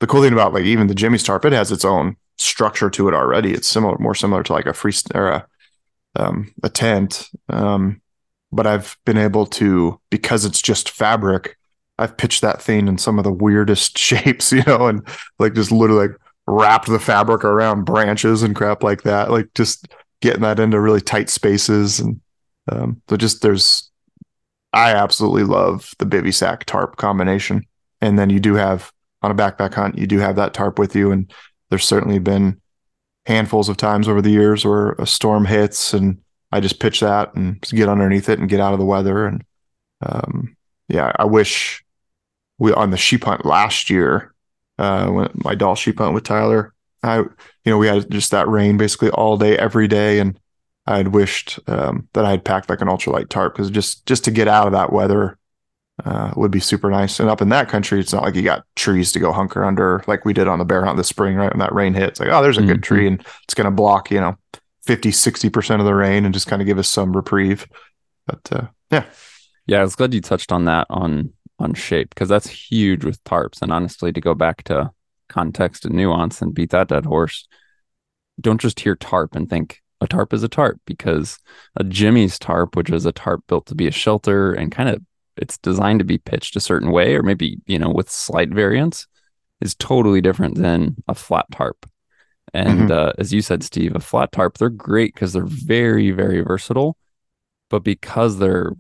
the 0.01 0.07
cool 0.07 0.23
thing 0.23 0.33
about 0.33 0.53
like 0.53 0.65
even 0.65 0.87
the 0.87 0.95
Jimmy's 0.95 1.23
tarp, 1.23 1.45
it 1.45 1.53
has 1.53 1.71
its 1.71 1.85
own 1.85 2.17
structure 2.39 2.91
to 2.91 3.09
it 3.09 3.15
already. 3.15 3.53
It's 3.53 3.69
similar, 3.69 3.97
more 3.99 4.15
similar 4.15 4.43
to 4.43 4.53
like 4.53 4.67
a 4.67 4.73
free 4.73 4.95
or 5.15 5.29
a, 5.29 5.47
um, 6.17 6.53
a 6.63 6.69
tent. 6.71 7.29
Um, 7.49 8.01
but 8.51 8.67
I've 8.67 8.97
been 9.05 9.19
able 9.19 9.47
to 9.47 10.01
because 10.11 10.45
it's 10.45 10.61
just 10.61 10.91
fabric. 10.91 11.57
I've 12.01 12.17
pitched 12.17 12.41
that 12.43 12.63
thing 12.63 12.89
in 12.89 12.99
some 12.99 13.19
of 13.19 13.25
the 13.25 13.33
weirdest 13.33 13.99
shapes, 13.99 14.53
you 14.53 14.63
know, 14.67 14.89
and 14.89 15.07
like 15.39 15.55
just 15.55 15.71
literally 15.71 16.09
like 16.09 16.19
wrapped 16.47 16.89
the 16.89 16.99
fabric 16.99 17.45
around 17.45 17.85
branches 17.85 18.43
and 18.43 18.57
crap 18.57 18.83
like 18.83 19.03
that. 19.03 19.31
Like 19.31 19.53
just 19.55 19.89
getting 20.21 20.43
that 20.43 20.59
into 20.61 20.81
really 20.81 21.01
tight 21.01 21.31
spaces. 21.31 22.01
And 22.01 22.21
um, 22.71 23.01
so 23.09 23.17
just 23.17 23.43
there's, 23.43 23.91
I 24.73 24.95
absolutely 24.95 25.45
love 25.45 25.93
the 25.99 26.07
bivy 26.07 26.35
sack 26.35 26.65
tarp 26.65 26.97
combination. 26.97 27.67
And 28.01 28.19
then 28.19 28.31
you 28.31 28.41
do 28.41 28.55
have 28.55 28.93
on 29.23 29.31
a 29.31 29.35
backpack 29.35 29.75
hunt, 29.75 29.99
you 29.99 30.07
do 30.07 30.19
have 30.19 30.37
that 30.37 30.55
tarp 30.55 30.79
with 30.79 30.97
you. 30.97 31.13
And 31.13 31.33
there's 31.69 31.85
certainly 31.85 32.19
been 32.19 32.61
handfuls 33.27 33.69
of 33.69 33.77
times 33.77 34.09
over 34.09 34.23
the 34.23 34.31
years 34.31 34.65
where 34.65 34.93
a 34.93 35.07
storm 35.07 35.45
hits 35.45 35.93
and 35.93 36.19
I 36.53 36.61
just 36.61 36.81
pitch 36.81 37.01
that 37.01 37.35
and 37.35 37.61
get 37.61 37.89
underneath 37.89 38.29
it 38.29 38.39
and 38.39 38.49
get 38.49 38.61
out 38.61 38.73
of 38.73 38.79
the 38.79 38.87
weather. 38.87 39.27
And 39.27 39.45
um, 40.03 40.57
yeah, 40.89 41.13
I 41.17 41.25
wish 41.25 41.85
we 42.61 42.73
on 42.73 42.91
the 42.91 42.97
sheep 42.97 43.25
hunt 43.25 43.45
last 43.45 43.91
year, 43.91 44.33
uh, 44.79 45.09
when 45.09 45.31
my 45.35 45.57
Dall 45.57 45.75
sheep 45.75 45.99
hunt 45.99 46.15
with 46.15 46.23
Tyler. 46.25 46.73
I, 47.03 47.17
you 47.17 47.29
know, 47.65 47.79
we 47.79 47.89
had 47.89 48.11
just 48.11 48.31
that 48.31 48.47
rain 48.47 48.77
basically 48.77 49.11
all 49.11 49.39
day, 49.39 49.57
every 49.57 49.89
day, 49.89 50.21
and 50.21 50.39
I 50.87 50.99
had 50.99 51.09
wished 51.09 51.59
um, 51.67 52.09
that 52.13 52.25
I 52.27 52.31
had 52.31 52.45
packed 52.45 52.69
like 52.69 52.83
an 52.83 52.89
ultralight 52.89 53.31
tarp 53.31 53.55
because 53.55 53.71
just 53.71 54.07
just 54.07 54.25
to 54.25 54.31
get 54.31 54.47
out 54.47 54.67
of 54.67 54.73
that 54.75 54.93
weather 54.93 55.39
uh, 56.05 56.33
would 56.37 56.51
be 56.51 56.61
super 56.61 56.91
nice. 56.91 57.19
And 57.19 57.31
up 57.31 57.41
in 57.41 57.49
that 57.49 57.69
country, 57.69 57.99
it's 57.99 58.13
not 58.13 58.23
like 58.23 58.35
you 58.35 58.43
got 58.43 58.65
trees 58.77 59.13
to 59.13 59.19
go 59.19 59.33
hunker 59.33 59.65
under 59.65 60.05
like 60.07 60.25
we 60.25 60.35
did 60.35 60.47
on 60.47 60.59
the 60.59 60.65
bear 60.65 60.85
hunt 60.85 60.99
this 60.99 61.09
spring, 61.09 61.37
right? 61.37 61.51
When 61.51 61.61
that 61.61 61.75
rain 61.75 61.95
hits, 61.95 62.21
like, 62.21 62.29
oh, 62.29 62.43
there's 62.43 62.59
a 62.59 62.61
mm-hmm. 62.61 62.69
good 62.69 62.83
tree 62.83 63.07
and 63.07 63.25
it's 63.45 63.55
going 63.55 63.65
to 63.65 63.71
block, 63.71 64.11
you 64.11 64.21
know, 64.21 64.37
50, 64.85 65.11
60% 65.11 65.81
of 65.81 65.87
the 65.87 65.95
rain 65.95 66.25
and 66.25 66.35
just 66.35 66.47
kind 66.47 66.61
of 66.61 66.67
give 66.67 66.79
us 66.79 66.89
some 66.89 67.15
reprieve. 67.15 67.67
But 68.27 68.49
uh, 68.53 68.67
yeah. 68.91 69.05
Yeah, 69.67 69.81
I 69.81 69.83
was 69.83 69.95
glad 69.95 70.13
you 70.13 70.21
touched 70.21 70.53
on 70.53 70.65
that 70.65 70.87
on 70.91 71.33
on 71.61 71.75
shape 71.75 72.11
because 72.11 72.29
that's 72.29 72.49
huge 72.49 73.05
with 73.05 73.23
tarps. 73.25 73.63
And 73.63 73.73
honestly, 73.73 74.13
to 74.13 74.21
go 74.21 74.35
back 74.35 74.65
to 74.65 74.91
context 75.29 75.85
and 75.85 75.95
nuance 75.95 76.43
and 76.43 76.55
beat 76.55 76.71
that 76.71 76.89
dead 76.89 77.07
horse, 77.07 77.47
don't 78.41 78.61
just 78.61 78.81
hear 78.81 78.97
tarp 78.97 79.35
and 79.35 79.49
think 79.49 79.81
a 80.01 80.07
tarp 80.07 80.33
is 80.33 80.43
a 80.43 80.49
tarp 80.49 80.81
because 80.87 81.39
a 81.77 81.85
Jimmy's 81.85 82.39
tarp, 82.39 82.77
which 82.77 82.91
is 82.91 83.07
a 83.07 83.13
tarp 83.13 83.45
built 83.47 83.67
to 83.67 83.75
be 83.75 83.87
a 83.87 83.93
shelter 83.93 84.53
and 84.53 84.73
kind 84.73 84.89
of 84.89 85.03
it's 85.37 85.59
designed 85.59 86.01
to 86.01 86.05
be 86.05 86.19
pitched 86.19 86.57
a 86.57 86.61
certain 86.61 86.91
way 86.91 87.15
or 87.15 87.23
maybe, 87.23 87.59
you 87.67 87.79
know, 87.79 87.91
with 87.91 88.11
slight 88.11 88.51
variance 88.51 89.07
is 89.61 89.75
totally 89.75 90.21
different 90.21 90.57
than 90.57 90.97
a 91.09 91.15
flat 91.15 91.47
tarp. 91.51 91.87
And 92.53 92.91
mm-hmm. 92.91 92.93
uh, 92.93 93.13
as 93.19 93.33
you 93.33 93.43
said, 93.43 93.63
Steve, 93.63 93.95
a 93.95 94.01
flat 94.01 94.33
tarp, 94.33 94.59
they're 94.59 94.71
great 94.71 95.15
because 95.15 95.33
they're 95.33 95.45
very, 95.45 96.11
very 96.11 96.41
versatile. 96.41 96.97
But 97.69 97.85
because 97.85 98.39
they're 98.39 98.73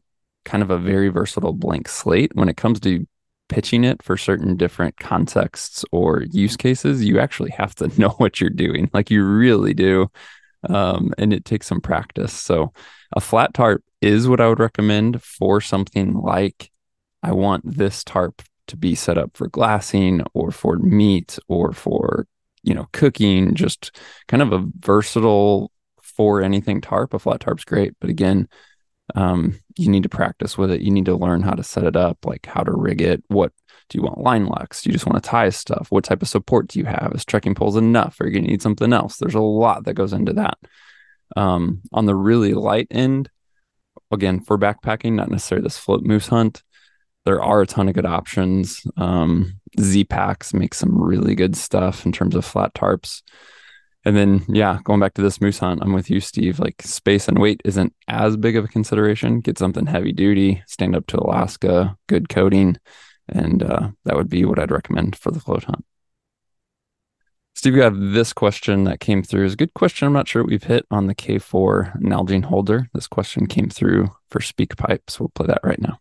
kind 0.44 0.62
of 0.62 0.70
a 0.70 0.78
very 0.78 1.08
versatile 1.08 1.52
blank 1.52 1.88
slate 1.88 2.32
when 2.34 2.48
it 2.48 2.56
comes 2.56 2.80
to 2.80 3.06
pitching 3.48 3.82
it 3.84 4.02
for 4.02 4.16
certain 4.16 4.56
different 4.56 4.96
contexts 4.98 5.84
or 5.90 6.22
use 6.30 6.56
cases 6.56 7.04
you 7.04 7.18
actually 7.18 7.50
have 7.50 7.74
to 7.74 7.88
know 8.00 8.10
what 8.10 8.40
you're 8.40 8.50
doing 8.50 8.88
like 8.92 9.10
you 9.10 9.24
really 9.24 9.74
do 9.74 10.08
um, 10.68 11.12
and 11.18 11.32
it 11.32 11.44
takes 11.44 11.66
some 11.66 11.80
practice 11.80 12.32
so 12.32 12.72
a 13.16 13.20
flat 13.20 13.54
tarp 13.54 13.82
is 14.00 14.28
what 14.28 14.40
I 14.40 14.48
would 14.48 14.60
recommend 14.60 15.22
for 15.22 15.60
something 15.60 16.14
like 16.14 16.70
I 17.22 17.32
want 17.32 17.76
this 17.76 18.04
tarp 18.04 18.42
to 18.68 18.76
be 18.76 18.94
set 18.94 19.18
up 19.18 19.36
for 19.36 19.48
glassing 19.48 20.22
or 20.32 20.50
for 20.50 20.78
meat 20.78 21.38
or 21.48 21.72
for, 21.72 22.26
you 22.62 22.74
know, 22.74 22.86
cooking, 22.92 23.54
just 23.54 23.96
kind 24.28 24.42
of 24.42 24.52
a 24.52 24.64
versatile 24.78 25.70
for 26.00 26.40
anything 26.40 26.80
tarp. 26.80 27.12
A 27.12 27.18
flat 27.18 27.40
tarp's 27.40 27.64
great. 27.64 27.94
But 28.00 28.10
again, 28.10 28.48
um, 29.14 29.58
you 29.80 29.90
need 29.90 30.02
to 30.02 30.08
practice 30.08 30.58
with 30.58 30.70
it. 30.70 30.82
You 30.82 30.90
need 30.90 31.06
to 31.06 31.16
learn 31.16 31.42
how 31.42 31.52
to 31.52 31.62
set 31.62 31.84
it 31.84 31.96
up, 31.96 32.24
like 32.24 32.46
how 32.46 32.62
to 32.62 32.72
rig 32.72 33.00
it. 33.00 33.22
What 33.28 33.52
do 33.88 33.98
you 33.98 34.02
want 34.02 34.18
line 34.18 34.46
locks? 34.46 34.82
Do 34.82 34.90
you 34.90 34.92
just 34.92 35.06
want 35.06 35.22
to 35.22 35.28
tie 35.28 35.50
stuff? 35.50 35.88
What 35.90 36.04
type 36.04 36.22
of 36.22 36.28
support 36.28 36.68
do 36.68 36.78
you 36.78 36.84
have? 36.84 37.12
Is 37.14 37.24
trekking 37.24 37.54
poles 37.54 37.76
enough? 37.76 38.20
Or 38.20 38.24
are 38.24 38.26
you 38.28 38.34
going 38.34 38.44
to 38.44 38.50
need 38.50 38.62
something 38.62 38.92
else? 38.92 39.16
There's 39.16 39.34
a 39.34 39.40
lot 39.40 39.84
that 39.84 39.94
goes 39.94 40.12
into 40.12 40.32
that. 40.34 40.58
Um, 41.36 41.82
on 41.92 42.06
the 42.06 42.14
really 42.14 42.54
light 42.54 42.88
end, 42.90 43.30
again, 44.10 44.40
for 44.40 44.58
backpacking, 44.58 45.12
not 45.12 45.30
necessarily 45.30 45.64
this 45.64 45.78
float 45.78 46.02
moose 46.02 46.28
hunt, 46.28 46.62
there 47.24 47.42
are 47.42 47.60
a 47.60 47.66
ton 47.66 47.88
of 47.88 47.94
good 47.94 48.06
options. 48.06 48.82
Um, 48.96 49.60
Z 49.78 50.04
Packs 50.04 50.54
make 50.54 50.74
some 50.74 51.00
really 51.00 51.34
good 51.34 51.56
stuff 51.56 52.06
in 52.06 52.12
terms 52.12 52.34
of 52.34 52.44
flat 52.44 52.74
tarps. 52.74 53.22
And 54.04 54.16
then, 54.16 54.44
yeah, 54.48 54.78
going 54.84 54.98
back 54.98 55.14
to 55.14 55.22
this 55.22 55.40
moose 55.40 55.58
hunt, 55.58 55.82
I'm 55.82 55.92
with 55.92 56.08
you, 56.08 56.20
Steve. 56.20 56.58
Like 56.58 56.80
space 56.82 57.28
and 57.28 57.38
weight 57.38 57.60
isn't 57.64 57.94
as 58.08 58.36
big 58.36 58.56
of 58.56 58.64
a 58.64 58.68
consideration. 58.68 59.40
Get 59.40 59.58
something 59.58 59.86
heavy 59.86 60.12
duty, 60.12 60.62
stand 60.66 60.96
up 60.96 61.06
to 61.08 61.18
Alaska, 61.18 61.96
good 62.08 62.28
coating, 62.30 62.78
and 63.28 63.62
uh, 63.62 63.90
that 64.04 64.16
would 64.16 64.30
be 64.30 64.44
what 64.44 64.58
I'd 64.58 64.70
recommend 64.70 65.16
for 65.16 65.30
the 65.30 65.40
float 65.40 65.64
hunt. 65.64 65.84
Steve, 67.54 67.74
we 67.74 67.80
have 67.80 67.98
this 67.98 68.32
question 68.32 68.84
that 68.84 69.00
came 69.00 69.22
through. 69.22 69.44
It's 69.44 69.54
a 69.54 69.56
good 69.58 69.74
question. 69.74 70.06
I'm 70.06 70.14
not 70.14 70.28
sure 70.28 70.42
we've 70.42 70.62
hit 70.62 70.86
on 70.90 71.06
the 71.06 71.14
K4 71.14 72.00
Nalgene 72.00 72.44
holder. 72.44 72.88
This 72.94 73.06
question 73.06 73.46
came 73.46 73.68
through 73.68 74.08
for 74.30 74.38
SpeakPipe, 74.38 75.00
so 75.08 75.24
we'll 75.24 75.32
play 75.34 75.46
that 75.46 75.60
right 75.62 75.80
now. 75.80 75.98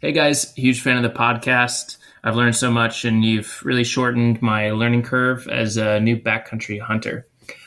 Hey 0.00 0.12
guys, 0.12 0.52
huge 0.54 0.82
fan 0.82 0.96
of 0.96 1.02
the 1.02 1.18
podcast. 1.18 1.96
I've 2.24 2.36
learned 2.36 2.56
so 2.56 2.70
much, 2.70 3.04
and 3.04 3.24
you've 3.24 3.62
really 3.64 3.84
shortened 3.84 4.42
my 4.42 4.70
learning 4.70 5.02
curve 5.02 5.46
as 5.48 5.76
a 5.76 6.00
new 6.00 6.16
backcountry 6.16 6.80
hunter. 6.80 7.26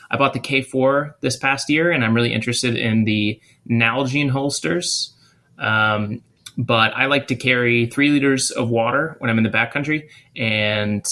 I 0.10 0.17
bought 0.17 0.34
the 0.34 0.39
K4 0.39 1.13
this 1.22 1.38
past 1.38 1.70
year, 1.70 1.91
and 1.91 2.03
I'm 2.03 2.13
really 2.13 2.34
interested 2.34 2.75
in 2.75 3.05
the 3.05 3.39
Nalgene 3.70 4.29
holsters. 4.29 5.15
Um, 5.58 6.22
but 6.58 6.93
I 6.96 7.05
like 7.05 7.27
to 7.27 7.36
carry 7.36 7.86
three 7.86 8.10
liters 8.10 8.51
of 8.51 8.70
water 8.70 9.15
when 9.20 9.29
I'm 9.29 9.38
in 9.38 9.43
the 9.43 9.50
backcountry, 9.50 10.10
and 10.36 11.05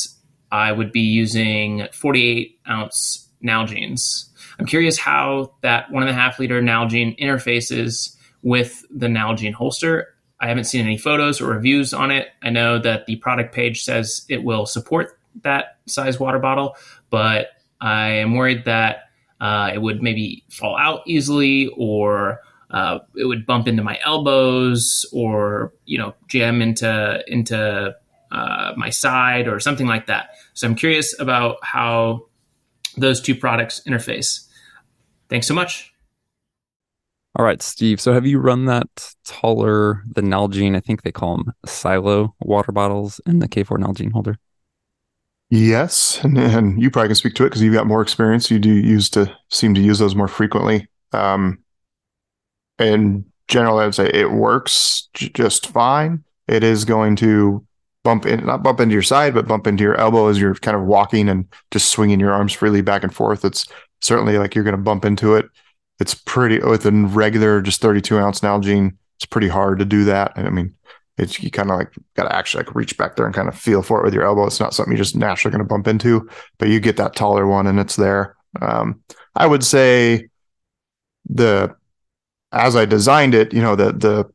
I 0.51 0.72
would 0.72 0.91
be 0.91 1.01
using 1.01 1.88
48 1.93 2.60
ounce 2.69 3.29
Nalgenes. 3.43 4.25
I'm 4.60 4.65
curious 4.65 4.98
how 4.98 5.53
that 5.62 5.89
one 5.91 6.03
and 6.03 6.10
a 6.10 6.13
half 6.13 6.38
liter 6.39 6.62
Nalgene 6.62 7.17
interfaces 7.19 8.15
with 8.41 8.84
the 8.89 9.08
Nalgene 9.08 9.53
holster 9.53 10.15
I 10.41 10.48
haven't 10.48 10.65
seen 10.65 10.86
any 10.86 10.98
photos 10.98 11.41
or 11.41 11.48
reviews 11.48 11.93
on 11.93 12.12
it. 12.12 12.29
I 12.41 12.50
know 12.50 12.79
that 12.79 13.05
the 13.05 13.17
product 13.17 13.53
page 13.53 13.84
says 13.84 14.25
it 14.29 14.43
will 14.43 14.65
support 14.65 15.19
that 15.43 15.77
size 15.86 16.19
water 16.19 16.39
bottle, 16.39 16.75
but 17.10 17.48
I 17.81 18.10
am 18.10 18.36
worried 18.36 18.65
that 18.65 19.10
uh, 19.41 19.72
it 19.74 19.79
would 19.81 20.01
maybe 20.01 20.43
fall 20.50 20.77
out 20.77 21.01
easily 21.08 21.72
or 21.77 22.41
uh, 22.72 23.00
it 23.15 23.25
would 23.25 23.46
bump 23.46 23.67
into 23.67 23.84
my 23.84 24.00
elbows 24.05 25.05
or 25.12 25.74
you 25.86 25.98
know 25.98 26.13
jam 26.27 26.62
into 26.62 27.24
into 27.27 27.96
uh, 28.31 28.74
my 28.77 28.89
side 28.89 29.48
or 29.48 29.60
something 29.60 29.88
like 29.88 30.08
that. 30.08 30.31
So 30.53 30.67
I'm 30.67 30.75
curious 30.75 31.19
about 31.19 31.58
how 31.63 32.27
those 32.98 33.22
two 33.22 33.36
products 33.36 33.81
interface. 33.88 34.48
Thanks 35.29 35.48
so 35.48 35.53
much. 35.53 35.88
All 37.36 37.45
right, 37.45 37.62
Steve. 37.62 38.01
So 38.01 38.13
have 38.13 38.25
you 38.25 38.39
run 38.39 38.65
that 38.65 39.13
taller, 39.24 40.03
the 40.12 40.21
Nalgene? 40.21 40.75
I 40.75 40.79
think 40.79 41.03
they 41.03 41.12
call 41.12 41.38
them 41.38 41.53
silo 41.65 42.36
water 42.39 42.71
bottles 42.71 43.21
in 43.25 43.39
the 43.39 43.48
K4 43.48 43.77
Nalgene 43.77 44.11
holder. 44.11 44.37
Yes, 45.51 46.20
and, 46.24 46.37
and 46.37 46.81
you 46.81 46.92
probably 46.92 47.09
can 47.09 47.15
speak 47.15 47.33
to 47.35 47.44
it 47.44 47.48
because 47.48 47.61
you've 47.61 47.74
got 47.74 47.87
more 47.87 48.01
experience. 48.01 48.51
You 48.51 48.59
do 48.59 48.72
use 48.72 49.09
to 49.11 49.35
seem 49.50 49.74
to 49.75 49.81
use 49.81 50.00
those 50.00 50.15
more 50.15 50.27
frequently. 50.27 50.87
Um, 51.11 51.59
and 52.77 53.25
generally, 53.48 53.85
I'd 53.85 53.96
say 53.96 54.09
it 54.13 54.31
works 54.31 55.09
j- 55.13 55.29
just 55.29 55.68
fine. 55.68 56.24
It 56.48 56.63
is 56.63 56.85
going 56.85 57.15
to 57.18 57.65
bump 58.03 58.25
in, 58.25 58.46
not 58.46 58.63
bump 58.63 58.79
into 58.79 58.94
your 58.94 59.01
side, 59.01 59.33
but 59.33 59.48
bump 59.48 59.65
into 59.65 59.83
your 59.83 59.96
elbow 60.00 60.27
as 60.27 60.39
you're 60.39 60.55
kind 60.55 60.77
of 60.77 60.83
walking 60.83 61.29
and 61.29 61.46
just 61.72 61.92
swinging 61.92 62.20
your 62.20 62.31
arms 62.31 62.53
freely 62.53 62.81
back 62.81 63.03
and 63.03 63.13
forth. 63.13 63.44
It's 63.44 63.68
certainly 64.01 64.37
like 64.37 64.55
you're 64.55 64.63
going 64.63 64.77
to 64.77 64.81
bump 64.81 65.03
into 65.03 65.35
it 65.35 65.46
it's 66.00 66.14
pretty 66.14 66.59
with 66.59 66.85
a 66.85 66.92
regular 66.92 67.62
just 67.62 67.81
32 67.81 68.18
ounce 68.18 68.40
Nalgene. 68.40 68.96
It's 69.18 69.25
pretty 69.25 69.50
hard 69.50 69.79
to 69.79 69.85
do 69.85 70.05
that. 70.05 70.31
I 70.35 70.50
mean, 70.50 70.75
it's 71.18 71.42
you 71.44 71.51
kind 71.51 71.70
of 71.70 71.77
like 71.77 71.94
got 72.16 72.24
to 72.24 72.35
actually 72.35 72.64
like 72.64 72.75
reach 72.75 72.98
back 72.98 73.16
there 73.16 73.25
and 73.25 73.35
kind 73.35 73.50
of 73.50 73.57
feel 73.57 73.83
for 73.83 74.00
it 74.00 74.05
with 74.05 74.14
your 74.14 74.24
elbow. 74.24 74.46
It's 74.46 74.59
not 74.59 74.74
something 74.74 74.92
you're 74.92 75.03
just 75.03 75.16
naturally 75.16 75.51
going 75.51 75.64
to 75.64 75.68
bump 75.68 75.88
into, 75.88 76.29
but 76.57 76.70
you 76.70 76.79
get 76.79 76.98
that 76.98 77.16
taller 77.16 77.46
one 77.46 77.68
and 77.68 77.79
it's 77.79 77.98
there. 77.98 78.38
Um, 78.62 79.01
I 79.35 79.46
would 79.46 79.64
say 79.64 80.29
the 81.29 81.75
as 82.51 82.75
I 82.75 82.85
designed 82.85 83.35
it, 83.35 83.53
you 83.53 83.62
know, 83.62 83.75
the 83.75 83.92
the 83.92 84.25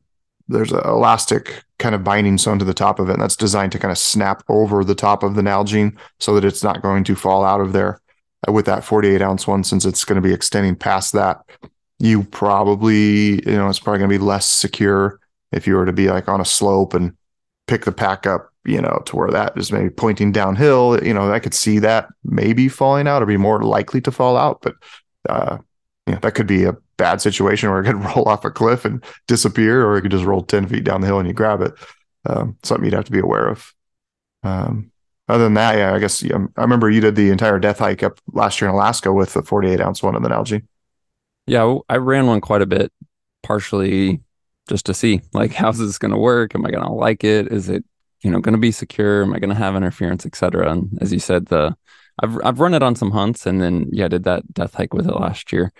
there's 0.46 0.72
an 0.72 0.83
elastic 0.85 1.64
kind 1.79 1.94
of 1.94 2.05
binding 2.05 2.37
sewn 2.37 2.59
to 2.59 2.66
the 2.66 2.74
top 2.74 2.98
of 2.98 3.09
it, 3.09 3.14
and 3.14 3.22
that's 3.22 3.37
designed 3.37 3.72
to 3.72 3.79
kind 3.79 3.90
of 3.90 3.96
snap 3.96 4.42
over 4.48 4.85
the 4.85 4.94
top 4.94 5.22
of 5.22 5.35
the 5.35 5.42
Nalgene 5.42 5.96
so 6.20 6.35
that 6.35 6.44
it's 6.44 6.62
not 6.62 6.83
going 6.83 7.03
to 7.05 7.16
fall 7.16 7.44
out 7.44 7.62
of 7.62 7.72
there 7.72 8.03
with 8.48 8.66
that 8.66 8.85
48 8.85 9.22
ounce 9.22 9.46
one, 9.46 9.64
since 9.64 9.85
it's 9.85 10.04
going 10.04 10.20
to 10.20 10.26
be 10.26 10.35
extending 10.35 10.76
past 10.76 11.12
that, 11.12 11.40
you 11.98 12.24
probably, 12.24 13.42
you 13.44 13.57
know, 13.57 13.68
it's 13.68 13.78
probably 13.78 13.98
going 13.98 14.11
to 14.11 14.18
be 14.18 14.24
less 14.24 14.48
secure 14.48 15.20
if 15.52 15.66
you 15.66 15.74
were 15.74 15.87
to 15.87 15.92
be 15.92 16.09
like 16.09 16.28
on 16.28 16.40
a 16.40 16.44
slope 16.44 16.94
and 16.94 17.16
pick 17.66 17.85
the 17.85 17.92
pack 17.92 18.26
up, 18.26 18.50
you 18.64 18.80
know, 18.80 19.02
to 19.07 19.16
where 19.16 19.30
that 19.30 19.57
is 19.57 19.72
maybe 19.72 19.90
pointing 19.90 20.33
downhill. 20.33 21.02
You 21.02 21.14
know, 21.14 21.33
I 21.33 21.38
could 21.38 21.54
see 21.54 21.78
that 21.78 22.09
maybe 22.24 22.68
falling 22.68 23.07
out 23.07 23.22
or 23.22 23.26
be 23.26 23.37
more 23.37 23.62
likely 23.62 24.00
to 24.02 24.11
fall 24.11 24.37
out, 24.37 24.61
but, 24.62 24.74
uh, 25.28 25.59
you 26.07 26.14
know, 26.14 26.18
that 26.20 26.35
could 26.35 26.46
be 26.46 26.64
a 26.64 26.76
bad 26.96 27.20
situation 27.20 27.70
where 27.70 27.80
it 27.80 27.85
could 27.85 28.04
roll 28.16 28.28
off 28.28 28.44
a 28.44 28.50
cliff 28.50 28.85
and 28.85 29.02
disappear, 29.26 29.87
or 29.87 29.96
it 29.96 30.02
could 30.02 30.11
just 30.11 30.24
roll 30.24 30.42
10 30.42 30.68
feet 30.68 30.85
down 30.85 31.00
the 31.00 31.07
hill 31.07 31.18
and 31.18 31.28
you 31.28 31.35
grab 31.35 31.61
it. 31.61 31.72
Um, 32.26 32.57
something 32.62 32.85
you'd 32.85 32.94
have 32.94 33.04
to 33.04 33.12
be 33.12 33.20
aware 33.20 33.48
of. 33.48 33.72
Um, 34.42 34.90
other 35.28 35.44
than 35.44 35.54
that, 35.54 35.78
yeah, 35.78 35.94
I 35.94 35.98
guess 35.98 36.22
yeah, 36.22 36.38
I 36.56 36.62
remember 36.62 36.90
you 36.90 37.00
did 37.00 37.14
the 37.14 37.30
entire 37.30 37.58
death 37.58 37.78
hike 37.78 38.02
up 38.02 38.20
last 38.32 38.60
year 38.60 38.68
in 38.68 38.74
Alaska 38.74 39.12
with 39.12 39.32
the 39.32 39.42
48 39.42 39.80
ounce 39.80 40.02
one 40.02 40.14
of 40.14 40.22
the 40.22 40.28
Nalgene. 40.28 40.66
Yeah, 41.46 41.78
I 41.88 41.96
ran 41.96 42.26
one 42.26 42.40
quite 42.40 42.62
a 42.62 42.66
bit, 42.66 42.92
partially 43.42 44.20
just 44.68 44.87
to 44.87 44.94
see 44.94 45.20
like 45.32 45.52
how's 45.54 45.78
this 45.78 45.98
going 45.98 46.12
to 46.12 46.18
work? 46.18 46.54
Am 46.54 46.66
I 46.66 46.70
going 46.70 46.84
to 46.84 46.92
like 46.92 47.24
it? 47.24 47.48
Is 47.48 47.68
it 47.68 47.84
you 48.22 48.30
know 48.30 48.40
going 48.40 48.54
to 48.54 48.60
be 48.60 48.72
secure? 48.72 49.22
Am 49.22 49.32
I 49.32 49.38
going 49.38 49.50
to 49.50 49.56
have 49.56 49.76
interference, 49.76 50.26
etc. 50.26 50.70
And 50.70 50.98
as 51.00 51.12
you 51.12 51.18
said, 51.18 51.46
the 51.46 51.76
I've 52.22 52.38
I've 52.44 52.60
run 52.60 52.74
it 52.74 52.82
on 52.82 52.94
some 52.94 53.10
hunts, 53.10 53.46
and 53.46 53.60
then 53.60 53.87
yeah, 53.90 54.08
did 54.08 54.24
that 54.24 54.52
death 54.52 54.74
hike 54.74 54.94
with 54.94 55.06
it 55.06 55.16
last 55.16 55.52
year 55.52 55.72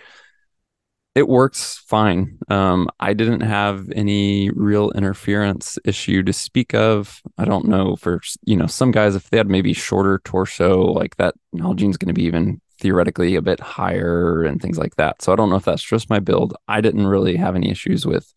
it 1.15 1.29
works 1.29 1.83
fine. 1.87 2.39
Um, 2.49 2.89
I 2.99 3.15
didn't 3.15 3.43
have 3.43 3.91
any 3.95 4.51
real 4.51 4.91
interference 4.93 5.79
issue 5.85 6.23
to 6.25 6.33
speak 6.33 6.75
of. 6.75 7.23
I 7.39 7.45
don't 7.45 7.67
know 7.67 7.97
for 7.97 8.21
you 8.45 8.57
know 8.57 8.67
some 8.67 8.91
guys 8.91 9.15
if 9.15 9.31
they 9.31 9.37
had 9.37 9.49
maybe 9.49 9.73
shorter 9.73 10.21
torso 10.25 10.83
like 10.83 11.17
that 11.17 11.35
Nalgene's 11.55 11.97
going 11.97 12.09
to 12.09 12.15
be 12.15 12.25
even 12.25 12.61
theoretically 12.81 13.37
a 13.37 13.43
bit 13.43 13.61
higher 13.61 14.43
and 14.43 14.61
things 14.61 14.79
like 14.79 14.97
that. 14.97 15.23
So 15.23 15.33
I 15.33 15.37
don't 15.37 15.51
know 15.51 15.57
if 15.57 15.65
that's 15.65 15.83
just 15.83 16.11
my 16.11 16.19
build. 16.19 16.57
I 16.67 16.81
didn't 16.81 17.07
really 17.07 17.37
have 17.37 17.55
any 17.55 17.71
issues 17.71 18.05
with 18.05 18.35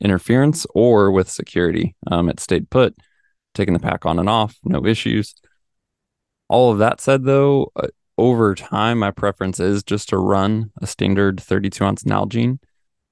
interference 0.00 0.66
or 0.74 1.10
with 1.10 1.28
security. 1.28 1.96
Um, 2.10 2.28
it 2.28 2.38
stayed 2.38 2.70
put, 2.70 2.94
taking 3.54 3.74
the 3.74 3.80
pack 3.80 4.06
on 4.06 4.18
and 4.20 4.28
off, 4.28 4.56
no 4.64 4.86
issues. 4.86 5.34
All 6.48 6.70
of 6.70 6.78
that 6.78 7.00
said, 7.00 7.24
though, 7.24 7.72
uh, 7.74 7.88
over 8.16 8.54
time, 8.54 8.98
my 8.98 9.10
preference 9.10 9.60
is 9.60 9.82
just 9.82 10.08
to 10.10 10.18
run 10.18 10.70
a 10.80 10.86
standard 10.86 11.40
32 11.40 11.84
ounce 11.84 12.04
Nalgene. 12.04 12.58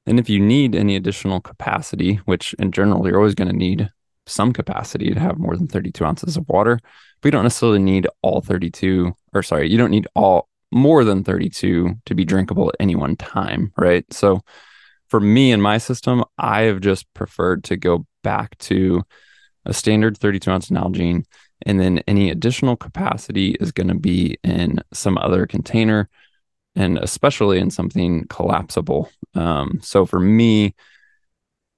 And 0.06 0.18
if 0.18 0.28
you 0.28 0.40
need 0.40 0.74
any 0.74 0.96
additional 0.96 1.40
capacity, 1.40 2.16
which 2.24 2.54
in 2.54 2.72
general 2.72 3.06
you're 3.06 3.18
always 3.18 3.34
going 3.34 3.50
to 3.50 3.56
need 3.56 3.90
some 4.26 4.52
capacity 4.52 5.12
to 5.12 5.20
have 5.20 5.38
more 5.38 5.56
than 5.56 5.68
32 5.68 6.04
ounces 6.04 6.36
of 6.36 6.48
water, 6.48 6.78
but 7.20 7.28
you 7.28 7.30
don't 7.32 7.44
necessarily 7.44 7.78
need 7.78 8.06
all 8.22 8.40
32, 8.40 9.12
or 9.32 9.42
sorry, 9.42 9.70
you 9.70 9.78
don't 9.78 9.90
need 9.90 10.06
all 10.14 10.48
more 10.72 11.04
than 11.04 11.22
32 11.22 11.94
to 12.06 12.14
be 12.14 12.24
drinkable 12.24 12.68
at 12.68 12.76
any 12.80 12.94
one 12.94 13.16
time, 13.16 13.72
right? 13.76 14.04
So 14.12 14.40
for 15.08 15.20
me 15.20 15.52
and 15.52 15.62
my 15.62 15.78
system, 15.78 16.24
I 16.38 16.62
have 16.62 16.80
just 16.80 17.12
preferred 17.14 17.64
to 17.64 17.76
go 17.76 18.06
back 18.22 18.56
to 18.58 19.02
a 19.64 19.72
standard 19.72 20.18
32 20.18 20.50
ounce 20.50 20.70
Nalgene 20.70 21.24
and 21.64 21.80
then 21.80 22.02
any 22.08 22.30
additional 22.30 22.76
capacity 22.76 23.52
is 23.60 23.72
going 23.72 23.88
to 23.88 23.94
be 23.94 24.36
in 24.42 24.80
some 24.92 25.18
other 25.18 25.46
container 25.46 26.08
and 26.74 26.98
especially 26.98 27.58
in 27.58 27.70
something 27.70 28.26
collapsible. 28.28 29.10
Um, 29.34 29.78
so 29.82 30.06
for 30.06 30.18
me, 30.18 30.74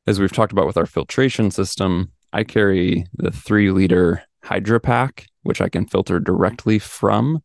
as 0.06 0.20
we've 0.20 0.32
talked 0.32 0.52
about 0.52 0.66
with 0.66 0.76
our 0.76 0.86
filtration 0.86 1.50
system, 1.50 2.12
I 2.32 2.44
carry 2.44 3.06
the 3.14 3.30
three 3.30 3.70
liter 3.70 4.22
HydraPak, 4.44 5.26
which 5.42 5.60
I 5.60 5.68
can 5.68 5.86
filter 5.86 6.20
directly 6.20 6.78
from. 6.78 7.42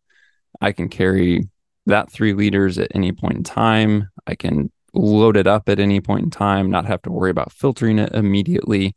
I 0.61 0.71
can 0.71 0.89
carry 0.89 1.49
that 1.85 2.11
three 2.11 2.33
liters 2.33 2.77
at 2.77 2.91
any 2.93 3.11
point 3.11 3.37
in 3.37 3.43
time. 3.43 4.09
I 4.27 4.35
can 4.35 4.71
load 4.93 5.37
it 5.37 5.47
up 5.47 5.69
at 5.69 5.79
any 5.79 6.01
point 6.01 6.25
in 6.25 6.29
time, 6.29 6.69
not 6.69 6.85
have 6.85 7.01
to 7.03 7.11
worry 7.11 7.31
about 7.31 7.51
filtering 7.51 7.99
it 7.99 8.13
immediately. 8.13 8.95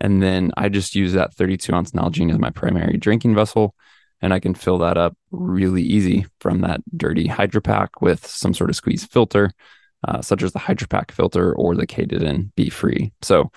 And 0.00 0.22
then 0.22 0.50
I 0.56 0.68
just 0.68 0.94
use 0.94 1.12
that 1.12 1.34
32 1.34 1.74
ounce 1.74 1.90
Nalgene 1.92 2.32
as 2.32 2.38
my 2.38 2.50
primary 2.50 2.96
drinking 2.96 3.34
vessel. 3.34 3.74
And 4.22 4.34
I 4.34 4.40
can 4.40 4.54
fill 4.54 4.78
that 4.78 4.98
up 4.98 5.16
really 5.30 5.82
easy 5.82 6.26
from 6.40 6.60
that 6.60 6.80
dirty 6.96 7.26
HydraPak 7.26 7.88
with 8.00 8.26
some 8.26 8.52
sort 8.52 8.70
of 8.70 8.76
squeeze 8.76 9.04
filter, 9.04 9.50
uh, 10.06 10.20
such 10.20 10.42
as 10.42 10.52
the 10.52 10.58
HydraPak 10.58 11.10
filter 11.10 11.54
or 11.54 11.74
the 11.74 11.86
Katadyn 11.86 12.52
BeFree. 12.54 13.12
So, 13.22 13.50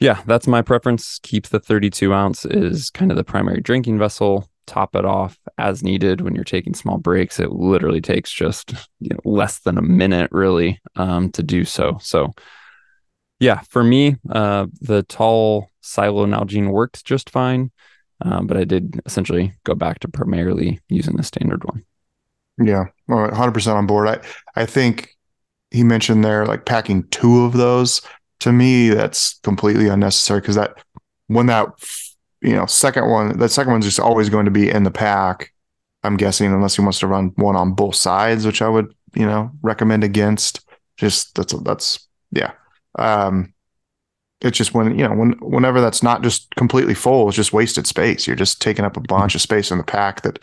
yeah, 0.00 0.22
that's 0.26 0.46
my 0.46 0.60
preference. 0.60 1.18
Keep 1.22 1.48
the 1.48 1.60
32 1.60 2.12
ounce 2.12 2.44
is 2.44 2.90
kind 2.90 3.10
of 3.10 3.16
the 3.16 3.24
primary 3.24 3.60
drinking 3.60 3.98
vessel. 3.98 4.48
Top 4.66 4.96
it 4.96 5.04
off 5.04 5.38
as 5.56 5.82
needed 5.82 6.20
when 6.20 6.34
you're 6.34 6.44
taking 6.44 6.74
small 6.74 6.98
breaks. 6.98 7.38
It 7.38 7.52
literally 7.52 8.00
takes 8.00 8.32
just 8.32 8.74
you 9.00 9.10
know, 9.10 9.20
less 9.24 9.60
than 9.60 9.78
a 9.78 9.82
minute, 9.82 10.30
really, 10.32 10.80
um, 10.96 11.30
to 11.32 11.42
do 11.42 11.64
so. 11.64 11.98
So, 12.02 12.32
yeah, 13.44 13.60
for 13.68 13.84
me, 13.84 14.16
uh, 14.30 14.66
the 14.80 15.02
tall 15.02 15.70
silo 15.82 16.24
Nalgene 16.24 16.70
worked 16.70 17.04
just 17.04 17.28
fine, 17.28 17.70
um, 18.22 18.46
but 18.46 18.56
I 18.56 18.64
did 18.64 19.02
essentially 19.04 19.52
go 19.64 19.74
back 19.74 19.98
to 19.98 20.08
primarily 20.08 20.80
using 20.88 21.16
the 21.16 21.22
standard 21.22 21.62
one. 21.64 21.84
Yeah, 22.58 22.86
100% 23.10 23.74
on 23.74 23.86
board. 23.86 24.08
I 24.08 24.20
I 24.56 24.64
think 24.64 25.10
he 25.70 25.84
mentioned 25.84 26.24
there 26.24 26.46
like 26.46 26.64
packing 26.64 27.06
two 27.08 27.44
of 27.44 27.52
those. 27.52 28.00
To 28.40 28.52
me, 28.52 28.88
that's 28.88 29.38
completely 29.40 29.88
unnecessary 29.88 30.40
because 30.40 30.56
that 30.56 30.82
when 31.26 31.46
that 31.46 31.68
you 32.40 32.54
know 32.54 32.64
second 32.64 33.10
one, 33.10 33.38
that 33.38 33.50
second 33.50 33.72
one's 33.72 33.84
just 33.84 34.00
always 34.00 34.30
going 34.30 34.46
to 34.46 34.50
be 34.50 34.70
in 34.70 34.84
the 34.84 34.90
pack. 34.90 35.52
I'm 36.02 36.16
guessing 36.16 36.50
unless 36.50 36.76
he 36.76 36.82
wants 36.82 37.00
to 37.00 37.06
run 37.06 37.32
one 37.36 37.56
on 37.56 37.74
both 37.74 37.94
sides, 37.94 38.46
which 38.46 38.62
I 38.62 38.70
would 38.70 38.94
you 39.14 39.26
know 39.26 39.50
recommend 39.60 40.02
against. 40.02 40.60
Just 40.96 41.34
that's 41.34 41.52
that's 41.62 42.08
yeah 42.30 42.52
um, 42.98 43.54
it's 44.40 44.58
just 44.58 44.74
when 44.74 44.98
you 44.98 45.08
know 45.08 45.14
when 45.14 45.32
whenever 45.40 45.80
that's 45.80 46.02
not 46.02 46.22
just 46.22 46.54
completely 46.54 46.94
full, 46.94 47.28
it's 47.28 47.36
just 47.36 47.52
wasted 47.52 47.86
space. 47.86 48.26
You're 48.26 48.36
just 48.36 48.60
taking 48.60 48.84
up 48.84 48.96
a 48.96 49.00
bunch 49.00 49.34
of 49.34 49.40
space 49.40 49.70
in 49.70 49.78
the 49.78 49.84
pack. 49.84 50.22
That 50.22 50.38